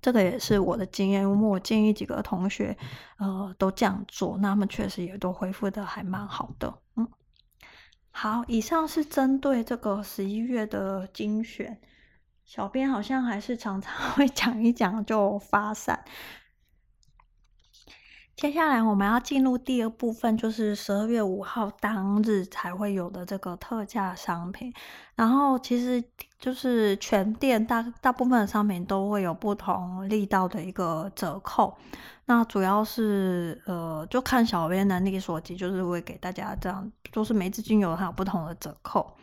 [0.00, 2.76] 这个也是我的经验，我建议几个同学，
[3.18, 6.78] 呃，都这样做，那他们确实也都恢复的还蛮好的。
[6.96, 7.08] 嗯，
[8.10, 11.80] 好，以上是针对这个十一月的精选，
[12.44, 16.04] 小编好像还是常常 会讲一讲就发散。
[18.36, 24.70] 接下来我们要进入第二部分，就是十二月五号当日才会有的这个特价商品。
[25.14, 26.04] 然后其实
[26.38, 31.74] 就是全店大大部分的商品都会有不同力道的一个折扣。
[32.26, 39.16] 那主要是呃，就看小编能力所及，就是会给大家这样，就是每支精油它有不同的折扣。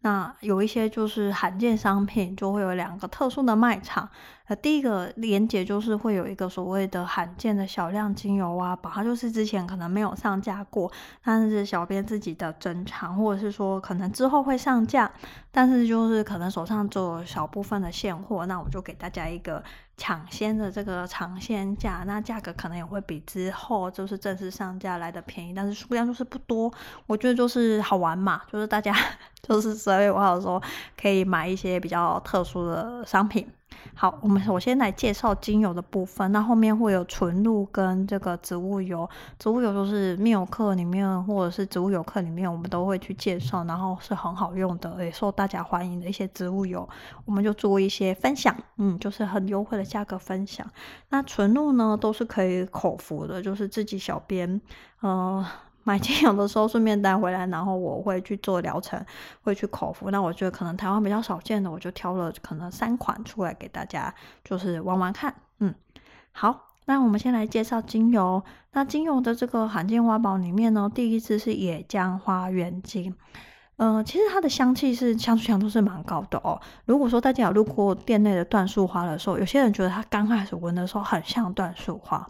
[0.00, 4.08] 那有一些就是罕见商品，就会有两个特殊的卖场。
[4.48, 10.90] 呃，第一个连接就是会有一个所谓的罕见的小量精油啊，把它就是之前可能没有上架过，
[11.22, 15.10] 但是小编自己的珍藏，或者是说可能之后会上架，
[15.52, 19.62] 但是就是可能手上做小部分的现货，那我就给大家一个
[19.98, 26.72] 抢先的这个尝鲜价，那价格可能也会比之后就是正式上架来的便宜，但是数量就是不多，
[27.06, 28.94] 我觉得就是好玩嘛，就是大家
[29.42, 30.58] 就是十二月五号的时候
[30.98, 33.46] 可以买一些比较特殊的商品。
[33.94, 36.30] 好，我们首先来介绍精油的部分。
[36.30, 46.88] 那后面会有纯露跟这个植物油，植物油就是密友课里面或者是植物油课里面，我们都会去介绍，然后是很好用的，也受大家欢迎的一些植物油，
[47.24, 48.56] 我们就做一些分享。
[48.76, 50.68] 嗯，就是很优惠的价格分享。
[51.08, 54.60] 那纯露呢，都是可以口服的，就是自己小编，
[55.00, 55.44] 呃。
[55.88, 59.02] 买精油的时候顺便带回来，然后我会去做疗程，
[59.40, 60.10] 会去口服。
[60.10, 65.34] 那我觉得可能台湾比较少见的，我就挑了可能三款出来给大家，就是玩玩看。
[65.60, 65.74] 嗯，
[66.30, 68.42] 好，那我们先来介绍精油。
[68.72, 73.14] 那精油的这个罕见花宝里面呢，第一支是野姜花原精。
[73.78, 76.60] 嗯、其实它的香气是香气强度是蛮高的哦。
[76.84, 82.28] 如果说大家有路过店内的椴树花的时候，有些人觉得它刚开始闻的时候很像椴树花。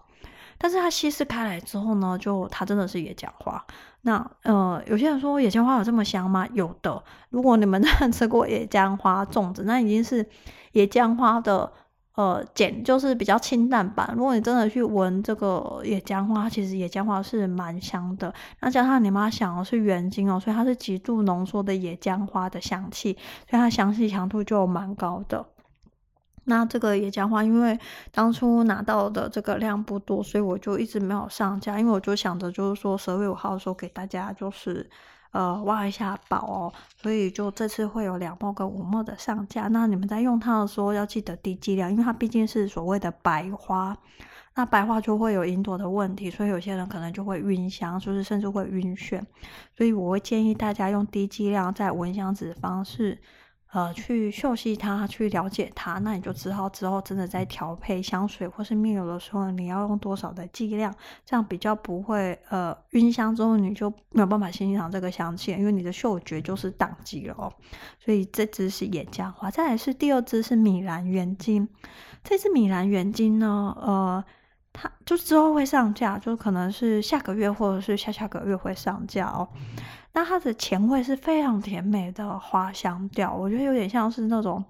[0.58, 3.64] 但是它稀释开来之后呢，就它真的是野姜花。
[4.02, 6.46] 那呃，有些人说野姜花有这么香吗？
[6.52, 7.02] 有的。
[7.30, 10.26] 如果你们 真的吃过野姜花种子，那已经是
[10.72, 11.72] 野姜花的
[12.14, 14.12] 呃碱，就是比较清淡版。
[14.16, 18.32] 如果你真的去闻这个野姜花，其实野姜花是蛮香的。
[18.60, 23.12] 那加上你妈想的是原精哦，所以它是极度浓缩的野姜花的香气，
[23.48, 25.44] 所以它香气强度就蛮高的。
[26.48, 27.78] 那这个野姜花，因为
[28.10, 31.78] 当初拿到的这个量不多，所以我就一直没有上架。
[31.78, 34.88] 因为我就想着，就是说十二月五号的时候给大家就是
[35.32, 39.68] 呃挖一下宝哦，所以就这次会有两毫跟五毫的上架。
[39.68, 43.94] 那你们在用它的时候要记得低剂量，因为它毕竟是所谓的白花，
[44.54, 49.20] 那白花就会有云朵的问题，所以有些人可能就会晕香，就是甚至会晕眩。
[49.76, 53.18] 所以我会建议大家用低剂量在闻香纸方式。
[53.72, 60.94] 呃，去嗅吸它，去了解它，那你就知道之后真的在调配香水或是面油的时候，你要用多少的剂量，
[61.24, 67.52] 这样比较不会呃晕香之后你就没有办法欣赏这个香气，因为你的嗅觉就是宕机了哦。
[67.98, 71.68] 所以这支是野姜花，再来是第二支是米兰原精，
[72.24, 74.24] 这支米兰原精呢，呃。
[74.70, 79.48] 它就之后会上架，就可能是下个月或者是下下个月会上架哦。
[80.18, 84.64] 那它的前味是非常甜美的花香调，我觉得有点像是那种，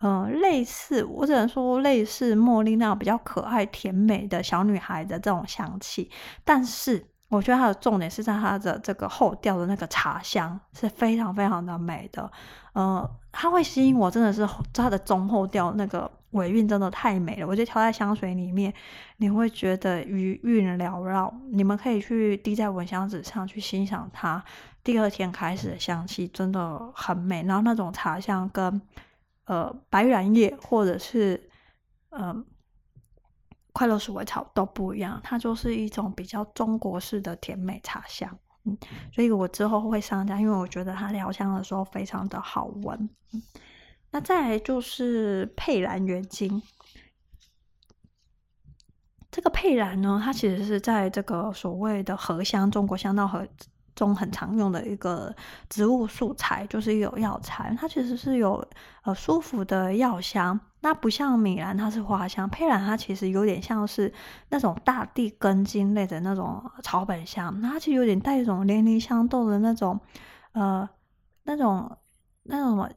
[0.00, 6.10] 嗯、呃，类似我只能说类似茉莉那样比较可爱甜美的小女孩的这种香气。
[6.44, 12.30] 但是我觉得它的重点是在它的这个后调的那个茶香是非常非常的美的，
[12.74, 16.10] 呃，它会吸引我，真的是它的中后调那个。
[16.34, 18.74] 尾韵真的太美了，我觉得调在香水里面，
[19.18, 21.32] 你会觉得余韵缭绕。
[21.52, 24.44] 你们可以去滴在蚊香纸上去欣赏它，
[24.84, 27.42] 第二天开始的香气真的很美。
[27.42, 28.80] 然后那种茶香跟
[29.46, 31.50] 呃白兰叶或者是
[32.10, 32.44] 呃
[33.72, 38.38] 快乐鼠尾草都不一样，它就是一种比较中国式的甜美茶香。
[38.64, 38.78] 嗯，
[39.12, 43.10] 所以我之后会上架，因为我觉得它疗香的时候非常的好闻。
[43.32, 43.42] 嗯
[44.10, 46.62] 那再来就是佩兰原精，
[49.28, 53.44] 这个佩兰呢，它其实是在这个所谓的荷香中国香道荷
[53.94, 55.34] 中很常用的一个
[55.68, 58.66] 植物素材，就是有药材，它其实是有
[59.02, 60.58] 呃舒服的药香。
[60.80, 64.12] 那不像米兰，它是花香，佩兰它其实有点像是
[64.50, 69.98] 那种大地根茎类的那种草本香，它其实有点带一种连理香豆的那种
[70.52, 70.88] 呃
[71.44, 71.98] 那种
[72.42, 72.88] 那种。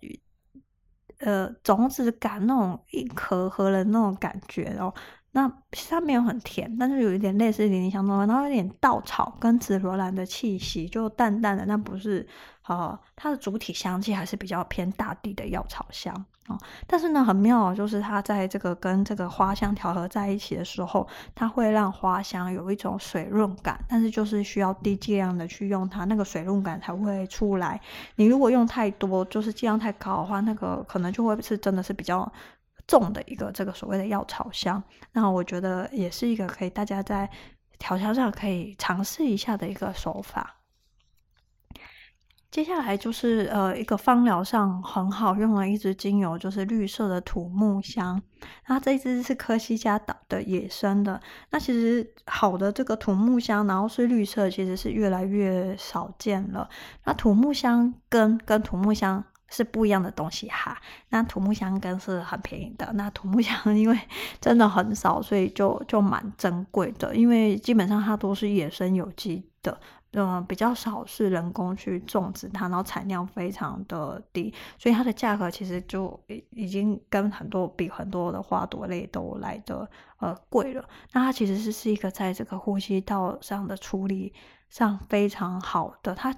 [1.20, 4.94] 呃，种子感那种一颗颗的那种感觉哦，
[5.38, 5.52] 那
[5.88, 12.28] 它没有很甜，但是有一点类似连理香豆，然后有点稻草跟紫罗兰的气息，就淡淡的，那不是。
[12.68, 16.14] 呃，它的主体香气还是比较偏大地的药草香
[16.48, 27.80] 哦，但是呢，很妙，就是它在这个跟这个花香调和在一起的时候，它会让花香有一种水润感，但是就是需要低剂量的去用它，那个水润感才会出来。
[28.18, 32.30] 你如果用太多，就是剂量太高的话，那个可能就会是真的是比较
[32.88, 34.82] 重的一个这个所谓的药草香。
[35.12, 37.30] 那我觉得也是一个可以大家在
[37.78, 40.56] 调香上可以尝试一下的一个手法。
[42.50, 48.20] 接下来就是呃一个芳疗上很好用的一支精油，就是绿色的土木香。
[48.68, 51.22] 那这一支是科西嘉岛的野生的。
[51.52, 56.68] 那其实好的这个土木香，然后是绿色，其实是越来越少见了。
[57.04, 60.78] 那土木香根跟土木香是不一样的东西哈。
[61.10, 64.00] 那土木香根是很便宜的，那土木香 因为
[64.40, 69.80] 真的很少，所以就就蛮珍贵的，因为基本上它都是野生有机的。
[70.14, 79.88] 嗯，比较少是人工去种植它，然后产量非常的低，所以它的价格其实就已已经跟很多比很多的花朵类都来的
[80.20, 80.84] 呃贵了。
[81.12, 84.34] 那它其实是是一个在这个呼吸道上的处理
[84.70, 86.34] 上非常好的它。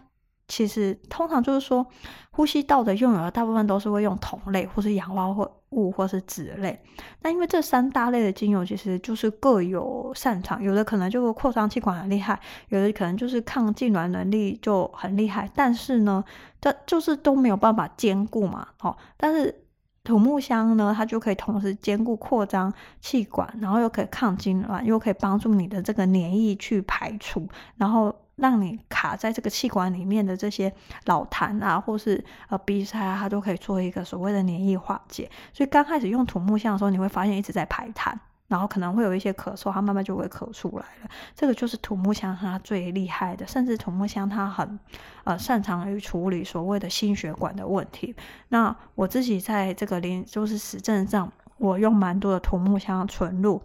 [0.49, 1.85] 其实通常就是说，
[2.31, 6.81] 呼吸道的用油大部分都是会用酮类，或是氧化或物，或是酯类。
[7.21, 12.39] 那因为这三大类的精油其实就是各有擅长，有的可能就扩张气管很厉害，
[12.69, 15.47] 有的可能就是抗痉挛能力就很厉害。
[15.53, 16.25] 但是呢，
[16.59, 18.67] 这就是都没有办法兼顾嘛。
[18.81, 19.63] 哦，但是
[20.03, 27.47] 土木香呢，它就可以同时兼顾扩张气管，然后又可以抗痉挛，又可以帮助你的这个黏液去排除，
[27.77, 28.15] 然后。
[28.39, 30.73] 让你卡在这个气管里面的这些
[31.05, 35.29] 老痰啊，或是呃鼻塞啊，它都可以做一个所谓的黏液化解。
[35.53, 38.13] 所以刚开始用土木香的时候，你会发现一直在排痰，
[38.47, 41.09] 然后可能会有一些咳嗽，它慢慢就会咳出来了。
[41.35, 44.79] 这个就是土木香它最厉害的，甚至土木香它很
[45.23, 48.15] 呃擅长于处理所谓的心血管的问题。
[48.49, 53.61] 那我自己在这个临就是实证上，我用蛮多的土木香纯露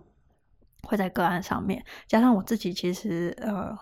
[0.83, 3.77] 会在个案上面，加上我自己其实呃。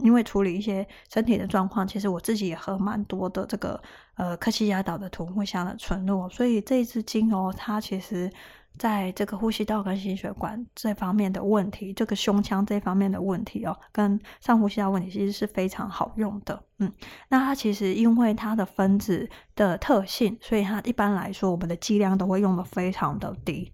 [0.00, 3.80] 因为处理一些身体的状况，其实我自己也喝蛮多的这个
[4.16, 8.30] 呃科西嘉岛的土木香的纯露，所以这一支精油它其实
[8.78, 16.62] 在这个呼吸道跟心血管这方面的问题，这个胸腔这方面的问题哦，跟上呼吸道问题其实是非常好用的。
[16.78, 16.92] 嗯，
[17.28, 23.72] 那它其实因为它的分子的特性，所以它一般来说我们的剂量都会用得非常的低。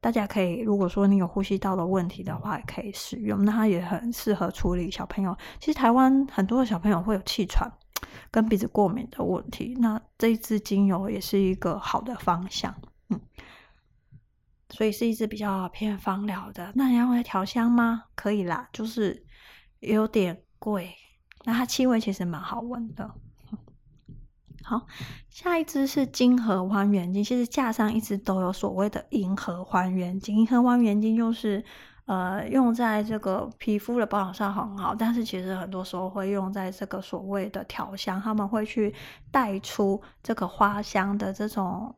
[0.00, 3.44] 大家可以如果说你有呼吸道的问题的话，也可以使用。
[3.44, 5.36] 那它也很适合处理小朋友。
[5.58, 7.70] 其实台湾很多的小朋友会有气喘
[8.30, 12.74] 跟鼻子过敏的问题，那这一支精油也是一个好的方向。
[13.08, 13.20] 嗯。
[14.70, 16.72] 所以是一支比较偏芳疗的。
[16.74, 18.02] 那你要来调香吗？
[18.14, 19.24] 可以啦，就是
[19.78, 20.92] 有点贵。
[21.44, 23.08] 那它气味其实蛮好闻的。
[24.68, 24.84] 好，
[25.30, 27.22] 下一支是金合欢圆金。
[27.22, 30.38] 其实架上一直都有所谓的银河欢圆金。
[30.38, 31.64] 银河欢圆金就是
[32.06, 38.92] 呃用在这个皮肤的保养上很好，但是其实很多时候会用在这个所谓的调香，他们会去
[39.30, 41.94] 带出这个花香的这种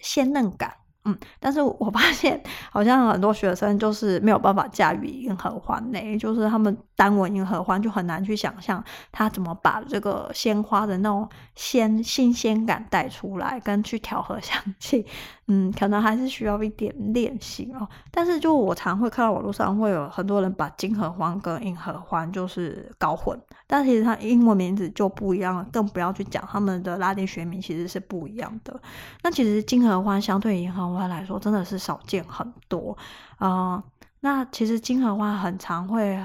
[0.00, 0.74] 鲜嫩感。
[1.08, 2.38] 嗯，但是我发现
[2.70, 15.06] 好像很多学生就是没有办法驾驭银河环呢，就是他们单闻银河环就很难去想象他怎么把这个鲜花的那种鲜新鲜感带出来，跟去调和香气。
[15.50, 17.88] 嗯，可能还是需要一点练习哦。
[18.10, 28.78] 但是就我常会看到网络上会有很多人把金合欢跟银合欢就是搞混，但其实它英文名字就不一样了，更不要去讲他们的拉丁学名其实是不一样的。
[29.22, 32.96] 那其实金合欢相对银合欢来说真的是少见很多
[33.38, 33.82] 啊、
[34.20, 36.18] 那其实金合欢很常会。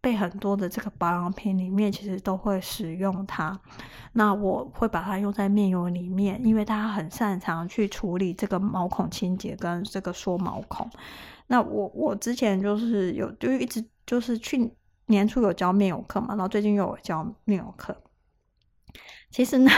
[0.00, 3.58] 被很多的这个保养品里面，其实都会使用它。
[4.12, 10.88] 那我会把它用在面油里面，因为它很擅长去处理这个毛孔清洁跟这个缩毛孔。
[11.48, 14.70] 那我我之前就是有，就一直就是去
[15.06, 17.96] 年初有教面油课嘛，然后最近又有教面油课。
[19.30, 19.70] 其实呢，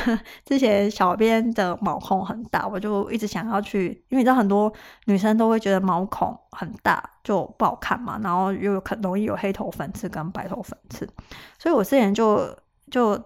[0.45, 4.73] 之前小编的毛孔很大，我就一直想要去，因为你知道很多
[5.07, 11.09] 女生都会觉得毛孔很大就不好看嘛，然后又很容易有黑头粉刺跟白头粉刺，
[11.59, 12.57] 所以我之前就
[12.91, 13.21] 就。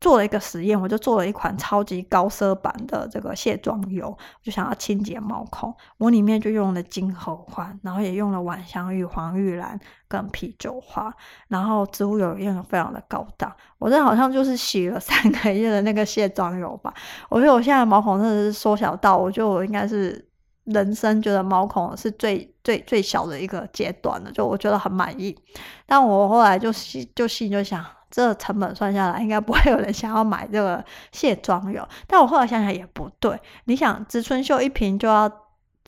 [0.00, 5.74] 做了一个实验，我就做了一款超级高奢版的这个卸妆油，我就想要清洁毛孔。
[5.98, 9.78] 我里面就用了金合欢，然后也用了晚香玉、黄玉兰
[10.08, 11.12] 跟啤酒花，
[11.48, 13.54] 然后植物油用的非常的高档。
[13.78, 16.94] 我这好像就是洗了三个月的那个卸妆油吧。
[17.28, 20.26] 我觉得我现在毛孔真的是缩小到，我觉得我应该是
[20.64, 25.38] 人生觉得毛孔是最最最小的一个阶段了，就我觉得很满意。
[25.84, 27.84] 但我后来就心就心就想。
[28.10, 31.86] 这成本算下来，应该不会有人想要买这个卸妆油。
[32.08, 35.30] 但我后来想想也不对，你想植村秀一瓶就要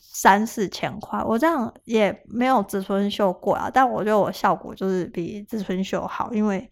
[0.00, 3.68] 三四千块，我这样也没有植村秀贵啊。
[3.72, 6.70] 但我觉得我效果就是比植村秀好，因为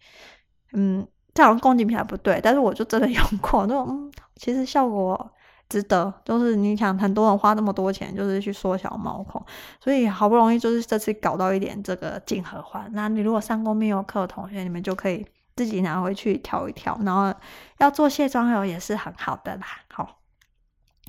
[0.71, 5.29] 嗯，这好像攻击品还不对，但是我就真的用过，那嗯，其实效果
[5.67, 6.13] 值得。
[6.23, 9.43] 就是你想很多人花那么多钱，就是去缩小毛孔，
[9.83, 12.89] 所以好不容易就是这次搞到一点这个净合欢。
[12.93, 15.25] 那你如果上过面油课的同学，你们就可以。
[15.61, 17.31] 自己拿回去调一调，然后
[17.77, 19.63] 要做卸妆油也是很好的啦。
[19.89, 20.17] 好，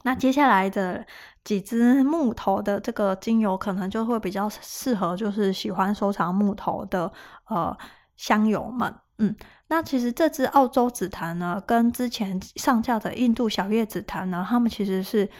[0.02, 1.06] 那接下来的
[1.42, 7.10] 几支木头的这个精油，可能就会比较适合，就是喜欢收藏木头的
[7.48, 7.74] 呃
[8.14, 8.94] 香友们。
[9.16, 9.34] 嗯，
[9.68, 15.30] 那其实这支澳洲紫檀呢，跟之前上架的印度小叶紫檀呢，它们其实是。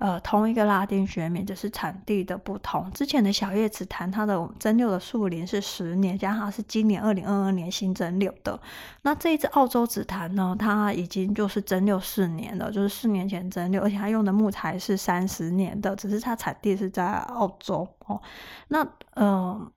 [0.00, 2.90] 呃，同一个拉丁学名，就是产地的不同。
[2.92, 8.58] 之前的小叶紫檀，它的蒸馏的树龄是十年，加上是今年二零二二年新蒸馏的。
[9.02, 18.20] 那这一支澳洲紫檀呢，它已经就是蒸馏四年了，就是四年前蒸馏，而且它用的木材是三十年的，只是它产地是在澳洲哦。
[18.68, 18.86] 那
[19.16, 19.70] 嗯。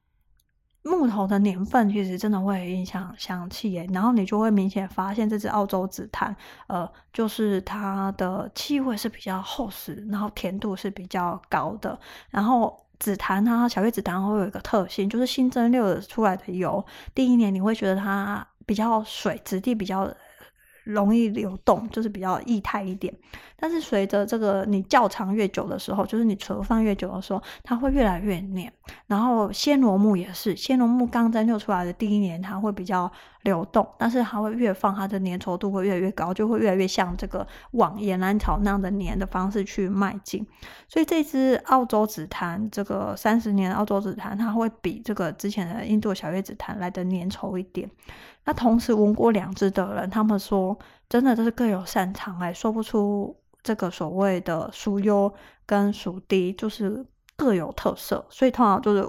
[0.84, 6.36] 木头的年份其实真的会影响香气耶，然后你就会明显发现这只澳洲紫檀，
[6.68, 11.98] 呃，就是它的气味是比较厚实，然后甜度是比较高的。
[12.30, 20.14] 然后紫檀它小叶紫檀会有一个特性，就是新蒸馏出来的油，第一年你会觉得它比较水质地比较。
[20.84, 23.14] 容易流动，就是比较液态一点。
[23.58, 28.72] 但是随着这个你窖藏越久的时候，就是你存放越久的时候，它会越来越黏。
[29.08, 33.10] 然后暹罗木也是，暹罗木刚蒸馏出来的第一年，它会比较
[33.44, 40.46] 流动，但是它会越放，它的粘稠度会越来越高，就会越来越像这个往岩兰草那样的粘的方式去迈进。
[40.90, 47.90] 所以这支澳洲紫檀，这个三十年澳洲紫檀，它会比这个之前的印度小叶紫檀来的粘稠一点。
[48.46, 50.78] 那同时闻过两支的人，他们说
[51.08, 55.34] 真的都是各有擅长，哎，说不出这个所谓的孰优
[55.66, 57.06] 跟孰低，就是
[57.38, 58.26] 各有特色。
[58.30, 59.08] 所以通常就是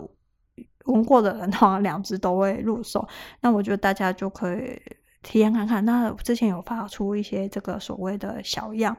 [0.85, 3.09] 闻过的人，通常两支都会入手。
[3.41, 4.81] 那我觉得大家就可以
[5.23, 5.85] 体验看看。
[5.85, 8.97] 那之前有发出一些这个所谓的小样，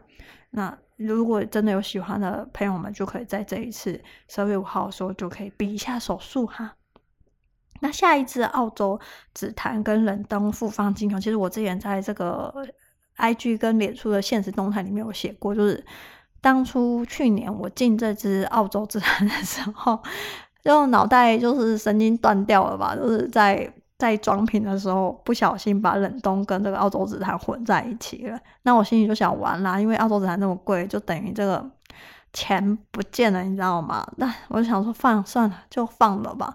[0.49, 6.75] 那如果真的有喜欢的朋友们，就可以在这一次十二月五号的时候就可以比一下手速哈。
[7.79, 8.99] 那下一支澳洲
[9.33, 12.53] 紫檀跟冷冻复方精油，其实我之前在这个
[13.17, 15.83] IG 跟脸书的现实动态里面有写过，就是
[16.41, 19.99] 当初去年我进这支澳洲紫檀的时候，
[20.63, 23.73] 就脑袋就是神经断掉了吧，就是在。
[23.97, 31.65] 在装瓶的时候不小心把冷冻跟这个澳洲紫檀混在一起了，那我心里就想完啦，因为澳洲紫檀那么贵，就等于这个
[32.33, 34.05] 钱不见了，你知道吗？
[34.17, 36.53] 那我就想说放算了，就放了吧。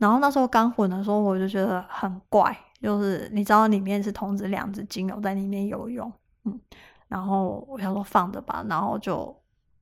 [0.00, 6.12] 然后那时候刚混的时候，我就觉得很怪，就是你知道里面是同时两只精油在里面游泳，
[6.44, 6.60] 嗯，
[7.06, 9.32] 然后我想说放着吧，然后就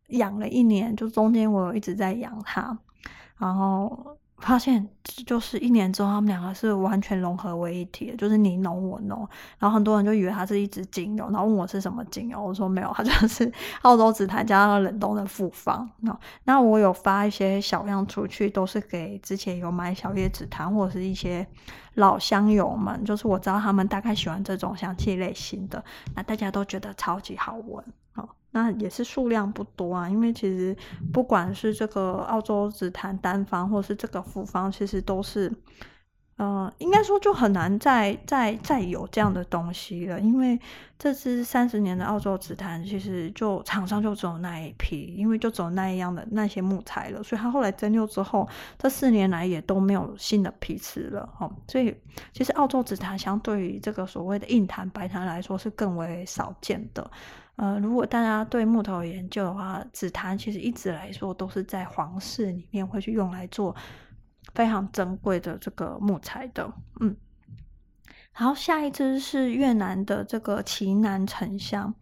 [0.09, 2.77] 养了一年，就中间我有一直在养它，
[3.39, 4.18] 然后。
[4.41, 4.89] 发现
[5.27, 9.29] 就是一年之后，他们两个是完全融合为一体的，就是你弄我弄，
[9.59, 15.89] 然后很多人就以为它是一支精油，然后问我是什么精油，我说没有，它就是 澳洲紫檀加上冷冻的复方。
[16.45, 21.47] 那我有发一些小样出去，都是给之前有买小叶紫檀或者是一些
[21.95, 25.83] 老香友们，就是我知道他们大概喜欢这种香气类型的，
[26.15, 27.85] 那大家都觉得超级好闻。
[28.51, 30.77] 那也是数量不多啊，因为其实
[31.13, 35.53] 不管是这个澳洲紫檀单方，或是这个复方，其实都是，
[36.39, 40.19] 呃，应该说就很难再再再有这样的东西了。
[40.19, 40.59] 因为
[40.99, 51.29] 这支三十年的澳洲紫檀，其实就厂商就只有那一批，因为就只有那一样的那些木材了，所以它后来蒸馏之后，这四年来也都没有新的批次了。
[51.39, 51.95] 哦，所以
[52.33, 57.11] 其实澳洲紫檀相对于这个所谓的硬檀、白檀来说，是更为少见的。
[57.59, 63.77] 呃，如果大家对木头有研究的话，紫檀其实一直来说都是在皇室里面会去用来做
[64.55, 66.73] 非常珍贵的这个木材的。
[67.01, 67.17] 嗯，
[68.33, 71.95] 然后下一支是越南的这个奇楠沉香，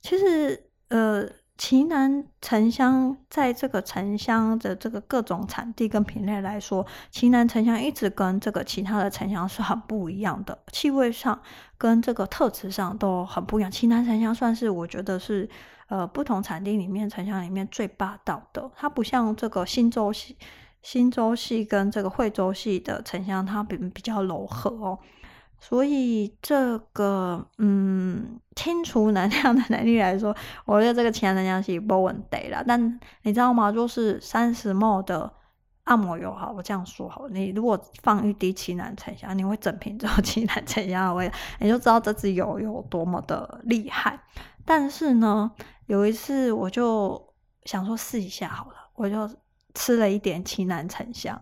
[0.00, 1.28] 其实呃。
[1.64, 11.40] 奇楠沉香在这个沉香的这个各种产地跟品类来说，奇楠沉香一直跟这个其他的沉香是很不一样的，气味上
[11.78, 13.70] 跟这个特质上都很不一样。
[13.70, 15.48] 奇楠沉香算是我觉得是
[15.86, 20.36] 呃不同产地里面沉香里面最霸道的，它不像这个新州系、
[20.82, 24.98] 新州系跟这个惠州系的沉香，它比比较柔和哦。
[25.64, 30.34] 所以这个嗯，清除能量的能力来说，
[30.64, 32.64] 我觉得这个奇楠沉香是没问题啦。
[32.66, 33.70] 但你知道吗？
[33.70, 35.32] 就是三十 ml 的
[35.84, 44.18] 按摩油，哈，我这样说好，你如果放一滴奇楠沉香，你会整瓶之后 奇楠沉香的味道，你就知道这支油有多么的厉害。
[44.64, 45.48] 但是呢，
[45.86, 47.32] 有一次我就
[47.66, 49.30] 想说试一下好了，我就
[49.74, 51.40] 吃了一点奇楠沉香。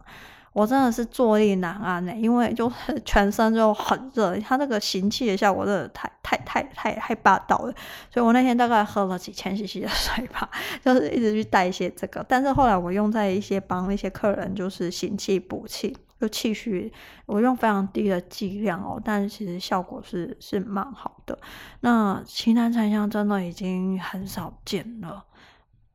[0.53, 7.73] 我真的是坐立难安呢，因为就是全身就很热，它那个行气的效果真的太太太太太霸道了，
[8.13, 10.51] 所以我那天大概喝了几千 CC 的水吧，
[10.85, 12.25] 就是一直去代谢这个。
[12.29, 16.93] 但是后来我用在一些帮一些客人，就是行气补气，就气虚，
[17.27, 21.39] 我用非常低的剂量哦，但是其实效果是是蛮好的。
[21.81, 25.25] 那奇楠沉香真的已经很少见了。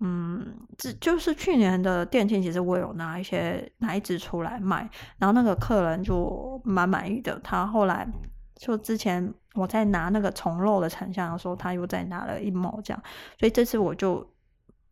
[0.02, 0.46] 嗯，
[0.78, 7.40] 这就是去年的店庆，其实我有拿一些拿一支出来卖，然后那个客人就蛮满意的。
[7.40, 8.06] 他后来
[8.56, 13.02] 就之前我在拿那个虫肉的沉香的时候，他又再拿了一毛这样，
[13.40, 14.30] 所以这次我就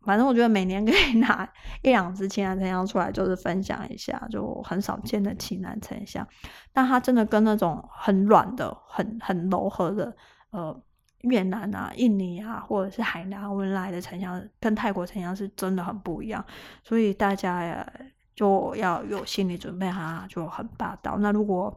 [0.03, 1.47] 反正我觉得每年可以拿
[1.81, 6.25] 一两支奇楠沉香出来，就是分享一下，就很少见的奇楠沉香，
[6.71, 10.15] 但它真的跟那种很软的、很很柔和的
[10.51, 10.81] 呃。
[11.24, 16.43] 越南啊、印尼啊，或者是海南文莱的沉香，跟泰国沉香是真的很不一样，
[16.84, 17.93] 所以大家呀
[18.36, 21.17] 就要有心理准备，哈就很霸道。
[21.19, 21.76] 那如果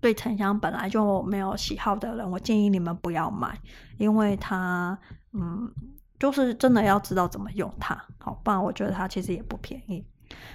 [0.00, 3.58] 对沉香本来就没有喜好的人，我建议你们不要买，
[3.98, 4.98] 因为它
[5.32, 5.70] 嗯，
[6.18, 10.04] 就是真的要知道怎么用它，好，不然我觉得它其实也不便宜。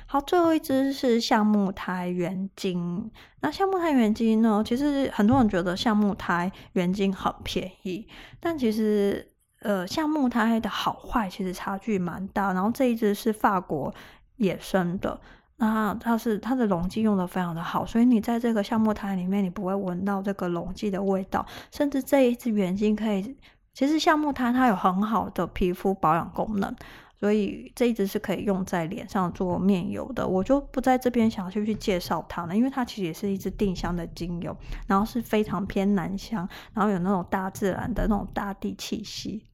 [0.08, 3.12] 好，最后一只是橡木苔原精。
[3.42, 4.64] 那橡木苔原精呢？
[4.66, 8.08] 其实很多人觉得橡木苔原精很便宜，
[8.40, 12.54] 但其实呃，橡木苔的好坏其实差距蛮大。
[12.54, 13.94] 然后这一只是法国
[14.38, 15.20] 野生的，
[15.58, 21.46] 那它是它的溶剂用的非常的好，所以你在这个橡木苔里面，你不会闻到这个溶剂的味道。
[21.72, 23.36] 甚至这一支原精可以，
[23.74, 26.76] 其实橡木苔它有很好的皮肤保养功能。
[27.20, 34.56] 所以这一支是可以用在脸上做面油的，我就不在这边详细去介绍它了，因为它其实也是一支定香的精油，
[34.88, 39.46] 然后是非常偏男香，然后有那种大自然的那种大地气息。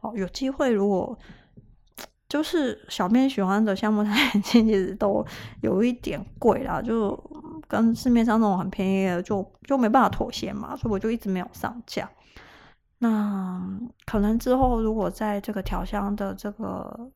[0.00, 1.18] 哦，有机会如果
[2.28, 5.24] 就是小编喜欢的橡木苔其实都
[5.60, 7.18] 有一点贵啦，就
[7.66, 12.08] 跟市面上那种很便宜的就就没办法妥协嘛，所以我就一直没有上架。
[12.98, 13.62] 那
[14.04, 17.10] 可能之后如果在这个调香的这个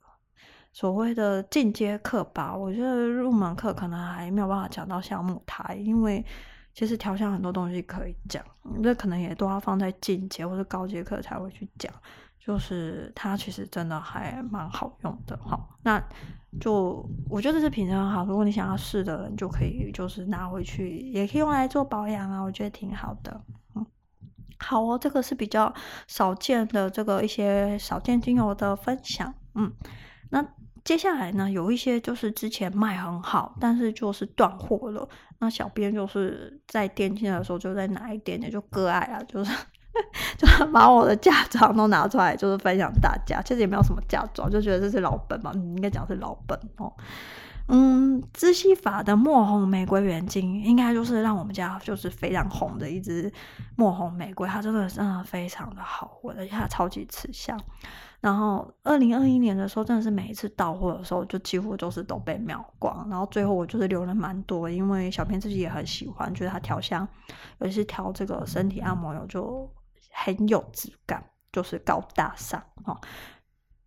[0.73, 6.25] 所谓的进阶课吧，我觉得入门课可能还没有办法讲到橡木苔，因为
[6.73, 8.45] 其实调香很多东西可以讲，
[8.83, 11.93] 这可能也都要放在进阶或者高阶课才会去讲。
[12.45, 16.03] 就是它其实真的还蛮好用的哈，那
[16.61, 23.41] 就我觉得这品质很好，如果你想要试的人就可以就是拿回去，也可以用来做保养啊，我觉得挺好的。
[24.63, 25.73] 好哦，这个是比较
[26.07, 29.35] 少见的这个一些少见精油的分享。
[29.55, 29.71] 嗯，
[30.31, 30.43] 那
[30.85, 35.09] 接下来呢，有一些就是之前卖很好，但是就是断货了。
[35.39, 39.53] 那小编就是在店庆的时候就在拿一点点就割爱啊，就是。
[40.39, 43.43] 就把我的嫁妆都拿出来，就是分享大家。
[43.43, 46.91] 其实也没有什么嫁妆，就觉得这是老本嘛，你应该讲是老本哦。
[47.69, 53.33] 嗯，知熙法的墨红玫瑰原精，应该就是让我们家就是非常红的一支
[53.77, 57.59] 墨红玫瑰，它真的真的非常的好闻，而且它超级持香。
[58.21, 63.07] 然后二零二一年的时候，真的是每一次到货的时候，就几乎都是都被秒光。
[63.09, 67.07] 然后最后我就是留了蛮多，因为小编自己也很喜欢，觉得它调香，
[67.59, 69.71] 尤其是调这个身体按摩油就。
[70.15, 72.95] 很有质感，就是高大上哦。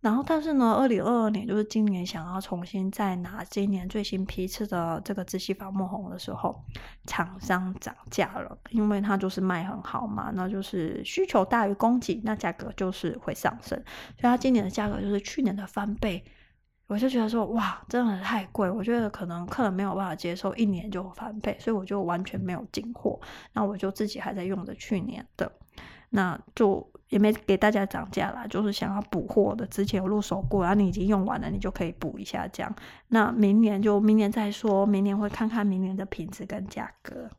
[0.06, 6.64] 然后，但是呢，二零二二年就是今年想要重新再拿今年最新批次的这个知熙法墨红的时候，
[7.08, 13.76] 厂商涨价了，因为它就是卖很好嘛，那就是需求大于供给，那价格就是会上升，
[14.16, 16.24] 所以它今年的价格就是去年的翻倍。
[16.86, 23.20] 我就觉得说，哇，真的太贵，我觉得可能客人没有办法接受一年就翻倍，所以我就完全没有进货，
[23.52, 25.50] 那我就自己还在用着去年的。
[26.10, 32.74] 那就也没给大家涨价啦，就是想要补货的，之前有入手过，然后你已经用完了，你就可以补一下这样。
[33.08, 37.30] 那明年就明年再说，明年会看看明年的品质跟价格。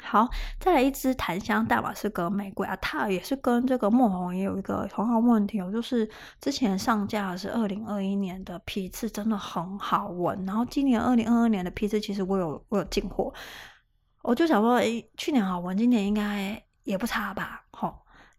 [0.00, 0.28] 好，
[0.60, 6.08] 再来一支檀香大马士革玫瑰啊，它也是跟这个墨红也有一个同样问题哦，就是
[6.40, 13.34] 之前上架是二零二一年的批次，真的很好闻，然后今年二零二二年的批次，其实我有我有进货，
[14.22, 16.62] 我就想说，诶，去年好闻，今年应该。
[16.84, 17.62] 也不差吧，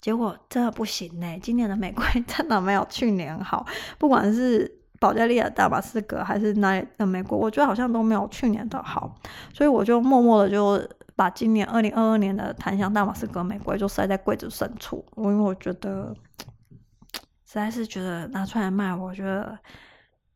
[0.01, 1.39] 结果真的不行呢。
[1.41, 3.65] 今年的玫瑰 真的没有去年好，
[3.97, 9.15] 不管是保加利亚大马士革还是哪里的玫瑰，我觉得好像都没有去年的好。
[9.53, 10.81] 所以我就默默的就
[11.15, 16.15] 把今年二零二二年的檀香大马士革玫瑰就塞在柜子深处，因为我觉得
[17.45, 19.57] 实在是觉得拿出来卖，我觉得。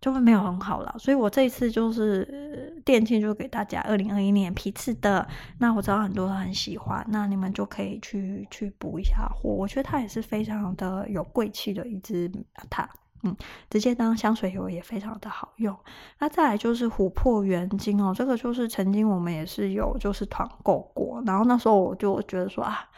[0.04, 5.26] 就会没有很好了，所以我这一次就是店庆，就给大家二零二一年批次的。
[5.60, 9.50] 那我知道很多人很喜欢，那你们就可以去去补一下货。
[9.52, 12.30] 我觉得它也是非常的有贵气的一支
[12.70, 12.86] 它，
[13.24, 13.34] 嗯，
[13.70, 15.74] 直接当香水油也非常的好用。
[16.20, 22.90] 那再来就是琥珀原精哦，这个就是曾经我们也是有就是团购过，然后那时候我就觉得说啊，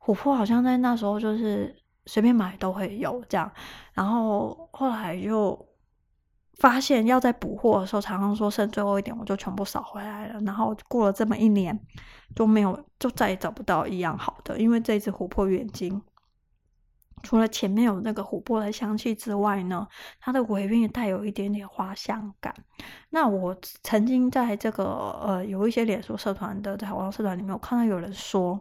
[0.00, 1.76] 琥珀好像在那时候就是
[2.06, 3.48] 随便买都会有这样，
[3.94, 5.69] 然后后来就。
[6.60, 10.38] 发现要在补货的时候，常常说剩最后一点，我就全部扫回来了。
[10.42, 11.78] 然后过了这么一年，
[12.36, 14.58] 就没有，就再也找不到一样好的。
[14.58, 16.02] 因为这支琥珀原精，
[17.22, 19.88] 除了前面有那个琥珀的香气之外呢，
[20.20, 22.54] 它的尾韵也带有一点点花香感。
[23.08, 24.84] 那我曾经在这个
[25.24, 28.60] 呃有一些脸书社团的在网络社团里面，我看到有人说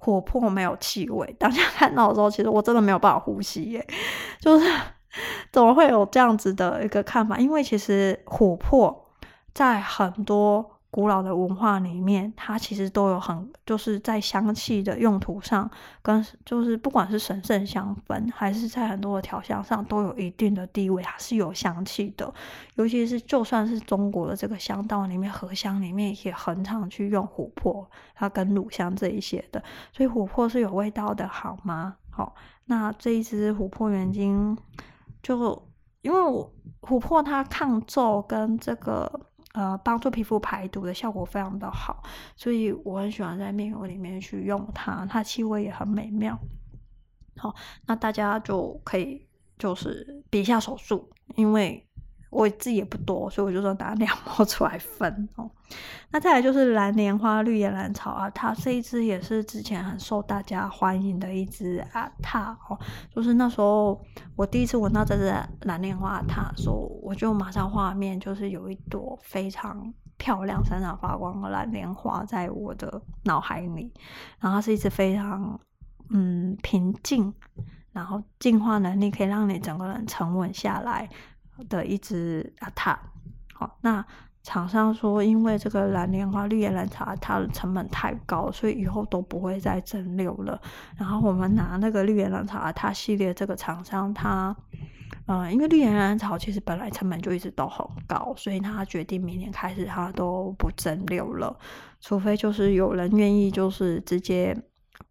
[0.00, 1.32] 琥珀没有气味。
[1.38, 3.86] 当下看到的时候，其实我真的没有办法呼吸耶，
[4.42, 4.66] 就是。
[5.52, 7.38] 怎么会有这样子的一个看法？
[7.38, 9.08] 因为其实琥珀
[9.52, 15.70] 在很多古老的文化里面，它其实都有很就是在香气的用途上，
[16.02, 22.32] 跟就是不管是神圣香氛，还是在很多的调香上，都有一定的地位，它是有香气的。
[22.74, 31.96] 尤其是就算是中国的这个香道里面，合香里面也很常去用琥珀，它跟乳香这一些的，所以琥珀是有味道的，好吗？
[32.10, 32.34] 好，
[32.66, 34.56] 那这一支琥珀原精。
[35.22, 35.70] 就
[36.02, 36.52] 因为我
[36.82, 39.20] 琥珀它抗皱跟这个
[39.52, 42.02] 呃帮助皮肤排毒的效果非常的好，
[42.36, 46.38] 所以我很喜欢在面膜里面去用它，它气味也很美妙。
[47.36, 47.54] 好，
[47.86, 49.26] 那大家就可以
[49.58, 51.86] 就是比一下手速，因为。
[52.30, 55.50] 我自己也不多，所以我就说拿两包出来分哦。
[56.10, 62.78] 那再来就是蓝莲花绿野兰草啊，它这一支也是之前很受大家欢迎的一支啊，它哦，
[63.14, 64.00] 就是那时候
[64.36, 73.92] 我第一次闻到这支蓝莲花它的时候，我就马上画面就是有一朵非常漂亮、闪闪发光的蓝莲花在我的脑海里，
[74.40, 75.58] 然后它是一支非常
[76.10, 77.32] 嗯平静，
[77.92, 81.08] 然后净化能力可以让你整个人沉稳下来。
[81.68, 82.98] 的一支阿塔，
[83.54, 84.04] 好，那
[84.42, 90.60] 厂商说，因为这个蓝莲花、绿叶兰茶它的成本太高，所以以后都不会再蒸馏了。
[90.96, 94.56] 然后我们拿那个绿叶兰茶它系列这个厂商，它
[95.26, 101.56] 呃，因为绿叶兰草其实本来成本就一直都很高，所以他决定明年开始他都不蒸馏了，
[102.00, 104.56] 除非就是有人愿意就是直接。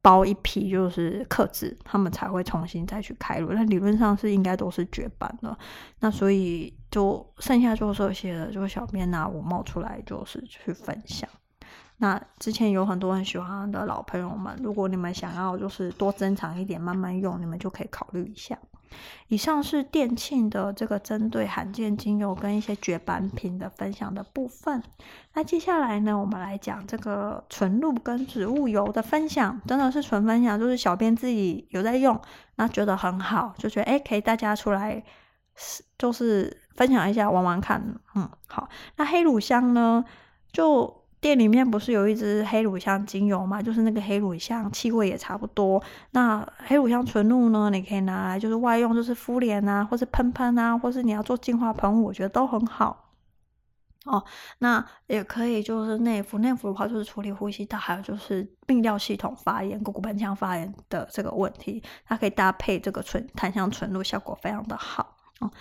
[0.02, 3.52] 包一批就是客制，他们才会重新再去开炉。
[3.52, 5.58] 那理论上是应该都是绝版了。
[6.00, 11.28] 那所以就剩下就这些了，就小编拿我冒出来就是去分享。
[11.97, 18.58] 那之前有很多很喜欢的老朋友们，如果你们想要就是多珍藏一点，慢慢用，你们就可以考虑一下。
[19.27, 24.83] 以上是店庆的这个针对罕见精油跟一些绝版品的分享的部分。
[25.33, 32.19] 那接下来呢，我们来讲这个纯露跟植物油的分享，真的是纯分享，就是小编自己有在用，
[32.55, 35.03] 那觉得很好，就觉得诶可以大家出来，
[35.97, 37.81] 就是分享一下，玩玩看。
[38.15, 38.69] 嗯，好。
[38.97, 40.05] 那黑乳香呢，
[40.51, 40.99] 就。
[41.22, 43.61] 店里面不是有一支黑乳香精油嘛？
[43.61, 45.82] 就是那个黑乳香，气味也差不多。
[46.11, 47.70] 那黑乳香纯露呢？
[47.70, 53.05] 你可以拿来就是外用，就是敷脸啊，或是喷喷啊，或是你要做净化喷雾，我觉得都很好。
[54.05, 54.24] 哦，
[54.59, 65.51] 那也可以就是内服，内服的话就是处理呼吸道，还有就是泌尿系统发炎、股骨盆腔发炎的这个问题，它可以搭配这个纯檀香纯露，效果非常的好哦。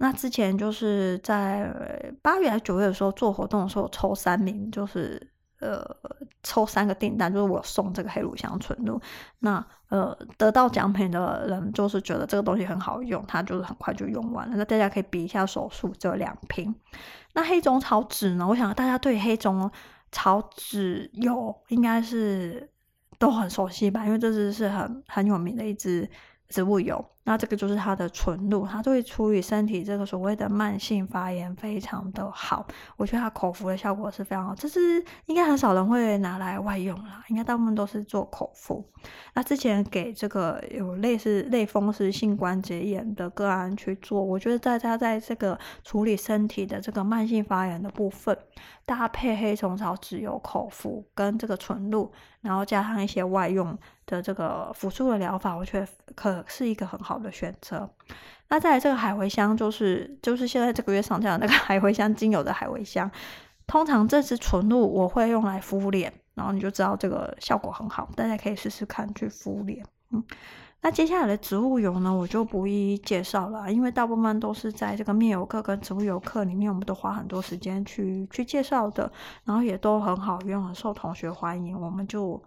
[0.00, 1.74] 那之前就是在
[2.22, 5.20] 八月还是九月的时候做活动的时候，抽三名，就是
[5.60, 5.84] 呃
[6.44, 9.00] 抽三个订单，就是我送这个黑乳香纯露。
[9.40, 14.56] 那呃得到奖品的人就是觉得这个东西很好用，它就是很快就用完了。
[14.56, 16.72] 那大家可以比一下手速，只有两瓶。
[17.34, 18.46] 那黑种草籽呢？
[18.46, 19.68] 我想大家对黑种
[20.12, 22.70] 草籽油应该是
[23.18, 26.08] 都很熟悉吧，因为这支是很很有名的一支
[26.48, 27.04] 植物油。
[27.28, 32.66] 那这个就是它的纯露，它对处理身体这个所谓的慢性发炎非常的好。
[32.96, 38.82] 我觉得它口服的效果是非常好，这是应该很少人会拿来外用啦，应该大部分都是做口服。
[39.34, 48.34] 那之前给这个有类似类风湿性关节炎的个案去做，我觉得大家在这个处理身体的这个慢性发炎的部分，
[48.86, 52.10] 搭配黑虫草籽油口服跟这个纯露，
[52.40, 57.90] 然后加上一些外用的这个辅助的疗法，我觉得可是一个很好的选择。
[58.48, 63.10] 那再来这个海茴香，就是就是现在这个月上架的那个 海茴香精油的海茴香。
[63.66, 69.84] 通常这支纯露我会用来敷脸，然后你就知道这个效果很好，大家可以试试看去敷脸。
[70.10, 70.24] 嗯，
[70.80, 79.12] 那接下来的植物油呢，我就不一一介绍了，因为大部分都是在这个面油课跟植物油课里面，我们都花很多时间去去介绍的，
[79.44, 82.42] 然后也都很好用，很受同学欢迎，我们就。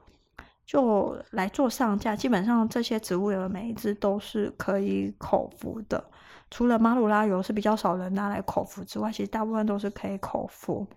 [0.65, 6.03] 就来做上架，基本上这些植物油每一支都是可以口服的，
[6.49, 10.87] 除了马鲁拉油是比较少人拿来口服之外，其实大部分都是可以口服。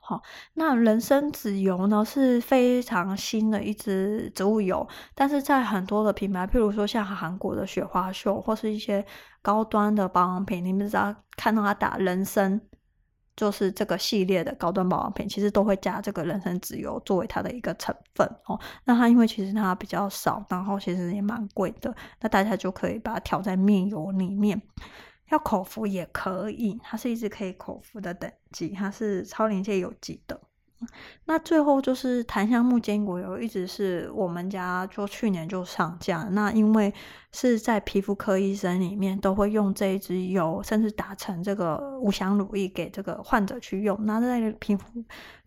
[0.00, 0.22] 好，
[0.52, 9.02] 那人参籽油呢是非常新的一支植物油，但是在很多的品牌，譬如说像韩国的雪花秀或是一些
[9.40, 12.60] 高端的保养品，你们只要看到它打人参。
[13.36, 18.58] 就是这个系列的高端保养品，其实都会加这个人参籽油作为它的一个成分哦。
[18.84, 24.60] 那它因为其实它比较少，然后其实也蛮贵的，那大家就可以把它调在面油里面，
[25.30, 30.40] 要口服也可以，它是一支可以口服的等级，它是超临界有机的。
[31.26, 36.26] 那最后就是檀香木坚果油，一直是我们家就去年就上架。
[36.32, 36.92] 那因为
[37.32, 43.98] 是在皮肤科医生里面都会用这一支油，甚至打成这个无香乳液给这个患者去用。
[44.04, 44.84] 那在皮肤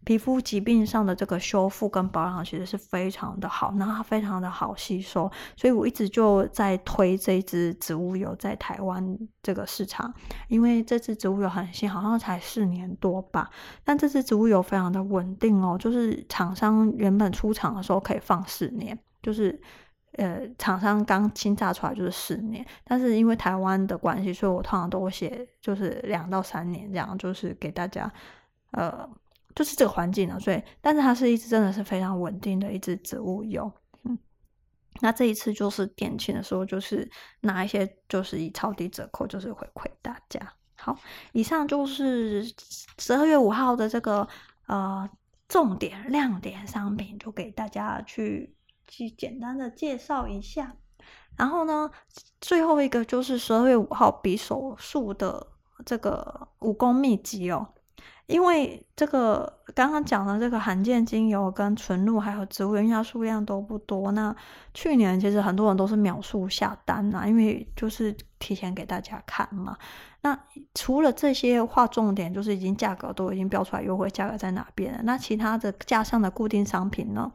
[0.08, 10.14] 皮肤疾病上的这个修复跟保养其实是非常的好，那它非常的好吸收，所以我一直就在推这支植物油在台湾这个市场，
[10.47, 13.49] 因为这支植物油很新，好像才四年多吧，
[13.84, 19.62] 但这支植物油非常的稳定哦，就是厂商原本出厂的时候可以放四年，就是
[20.14, 28.10] 呃厂商刚新榨出来就是四年，但是因为台湾的关系，所以我通常都会写就是两到三年这样，就是给大家
[28.72, 29.05] 呃。
[29.58, 33.72] 就是这个环境啊，所以，但是它是一支真的是非常稳定的一支植物油，
[34.03, 34.16] 嗯，
[35.01, 37.10] 那这一次就是店庆的时候，就是
[37.41, 40.39] 拿一些就是以超低折扣，就是回馈大家。
[40.76, 40.95] 好，
[41.32, 42.45] 以上就是
[42.99, 44.28] 十二月五号的这个
[44.68, 45.10] 呃
[45.47, 48.55] 重点亮点商品，就给大家去
[48.86, 50.76] 去简单的介绍一下。
[51.36, 51.89] 然后呢，
[52.39, 55.47] 最后一个就是十二月五号比手术的
[55.84, 57.74] 这个武功秘籍哦。
[58.28, 64.36] 因为这个刚刚讲的这个罕见精油跟纯露还有植物原料数量都不多，那
[64.73, 69.78] 去年其实很多人都是秒数下单呐，因为就是提前给大家看嘛。
[70.21, 70.38] 那
[70.73, 74.99] 除了这些划重点，就是已经价格都已经标出来，优惠价格在哪边？
[75.03, 77.32] 那其他的架上的固定商品呢？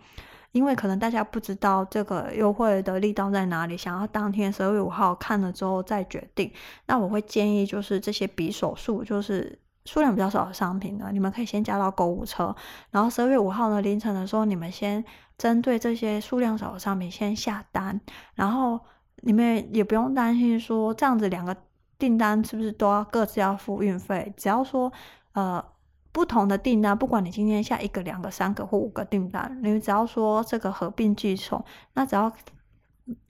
[0.51, 6.53] 因为可能大家不知道这个优惠的力道在哪里，想要当天十二月五号看了之后再决定。
[6.85, 12.55] 那我会建议，就是这些匕首数，就是数量比较少的商品呢，你们可以先加到购物车，
[12.91, 15.05] 然后十二月五号呢凌晨的时候，你们先
[15.39, 18.01] 针对这些数量少的商品先下单，
[18.35, 18.81] 然后
[19.23, 21.57] 你们也不用担心说这样子两个。
[21.99, 24.35] 订单是不是都要各自要付运费？
[24.37, 24.93] 只要说，
[25.35, 25.65] 呃，
[26.11, 31.65] 不同的订单，不管你今天下一个、两个、三个或五个订单，你只要说这个合并计算，
[31.95, 32.33] 那只要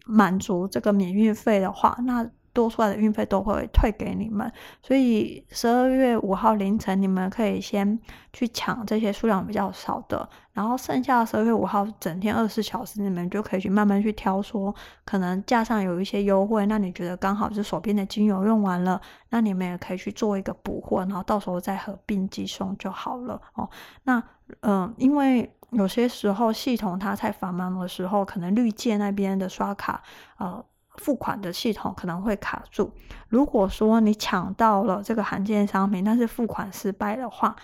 [0.07, 2.30] 满足这个免运费的话，那。
[2.53, 4.50] 多出来的运费都会退给你们，
[4.82, 7.98] 所以十二月五号凌晨你们可以先
[8.32, 14.74] 去抢这些数量比较少的，然后剩下的十二月五号整天二十四小时，你们就可以去慢慢去挑，说
[15.05, 19.00] 可能架上有一些优惠，那你觉得刚好是手边的精油用完了，
[19.30, 23.68] 那你们也可以去做一个补货，然后到时候再合并寄送就好了哦。
[24.05, 24.22] 那
[24.61, 30.03] 嗯、因为有些时候系统它太繁忙的时候，可能绿界那边的刷卡
[30.36, 30.62] 呃。
[30.97, 32.93] 付款的系统可能会卡住。
[33.28, 37.57] 如果说你抢到了这个罕见商品，但是付款失败的话，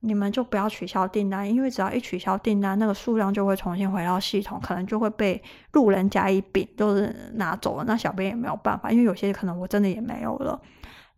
[0.00, 5.40] 你们就不要取消订单，因为只要一取消订单，那个数量就会重新回到系统，可能就会被
[5.72, 7.84] 路人甲乙丙都是拿走了。
[7.86, 10.60] 那小编也没有办法，因为有些可能我真的也没有了。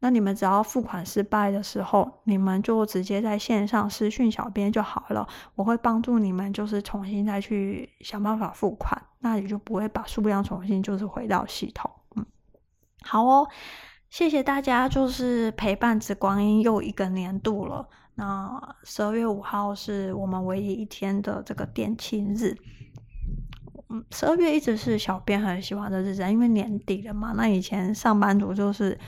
[0.00, 11.90] 那你们只要付款失败的时候，你们就直接在线上私讯小编就好了，我会帮助你们，就是重新再去想办法付款，那也就不会把数量重新就是回到系统。
[12.16, 12.26] 嗯，
[13.02, 13.48] 好哦，
[14.10, 17.88] 谢谢大家，就是陪伴植光声又一个年度了。
[18.16, 22.54] 那十二月五号是我们唯一一天的这个店庆日。
[23.88, 27.32] 嗯，十二月一直是小编很喜欢的日子，因为年底了嘛。
[27.34, 28.98] 那以前上班族就是。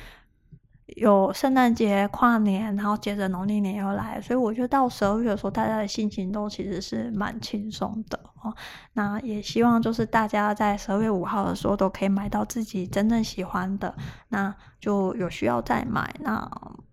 [0.94, 8.54] 有圣诞节、跨年，然后接着农历年又来，所以我觉得到十二月的时候，大家的心情都其实是蛮轻松的哦。
[8.92, 13.92] 那也希望就是大家在十二月五号的时候都可以买到自己真正喜欢的，
[14.28, 16.14] 那就有需要再买。
[16.20, 16.48] 那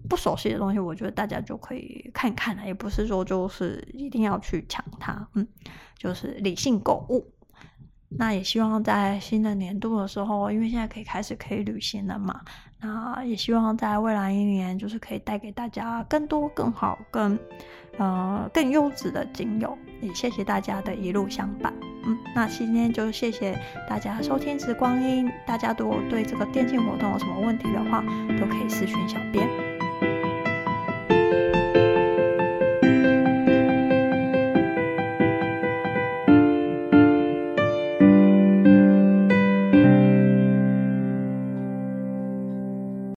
[0.10, 5.48] 不熟悉的东西，我觉得大家就可以看看了，也不是说就是一定要去抢它，嗯，
[5.98, 7.32] 就是理性购物。
[8.16, 12.42] 那也希望在新的年度的时候，因为现在可以开始可以旅行了嘛，
[12.84, 17.40] 那也希望在未来一年，就是可以带给大家更多、更好、更
[17.98, 19.78] 呃更优质的精油。
[20.02, 21.74] 也谢谢大家的一路相伴。
[22.06, 23.58] 嗯，那今天就谢谢
[23.90, 25.32] 大家收听时光音。
[25.48, 28.04] 大家如果对这个电竞活动有什么问题的话，
[28.38, 29.73] 都可以私讯小编。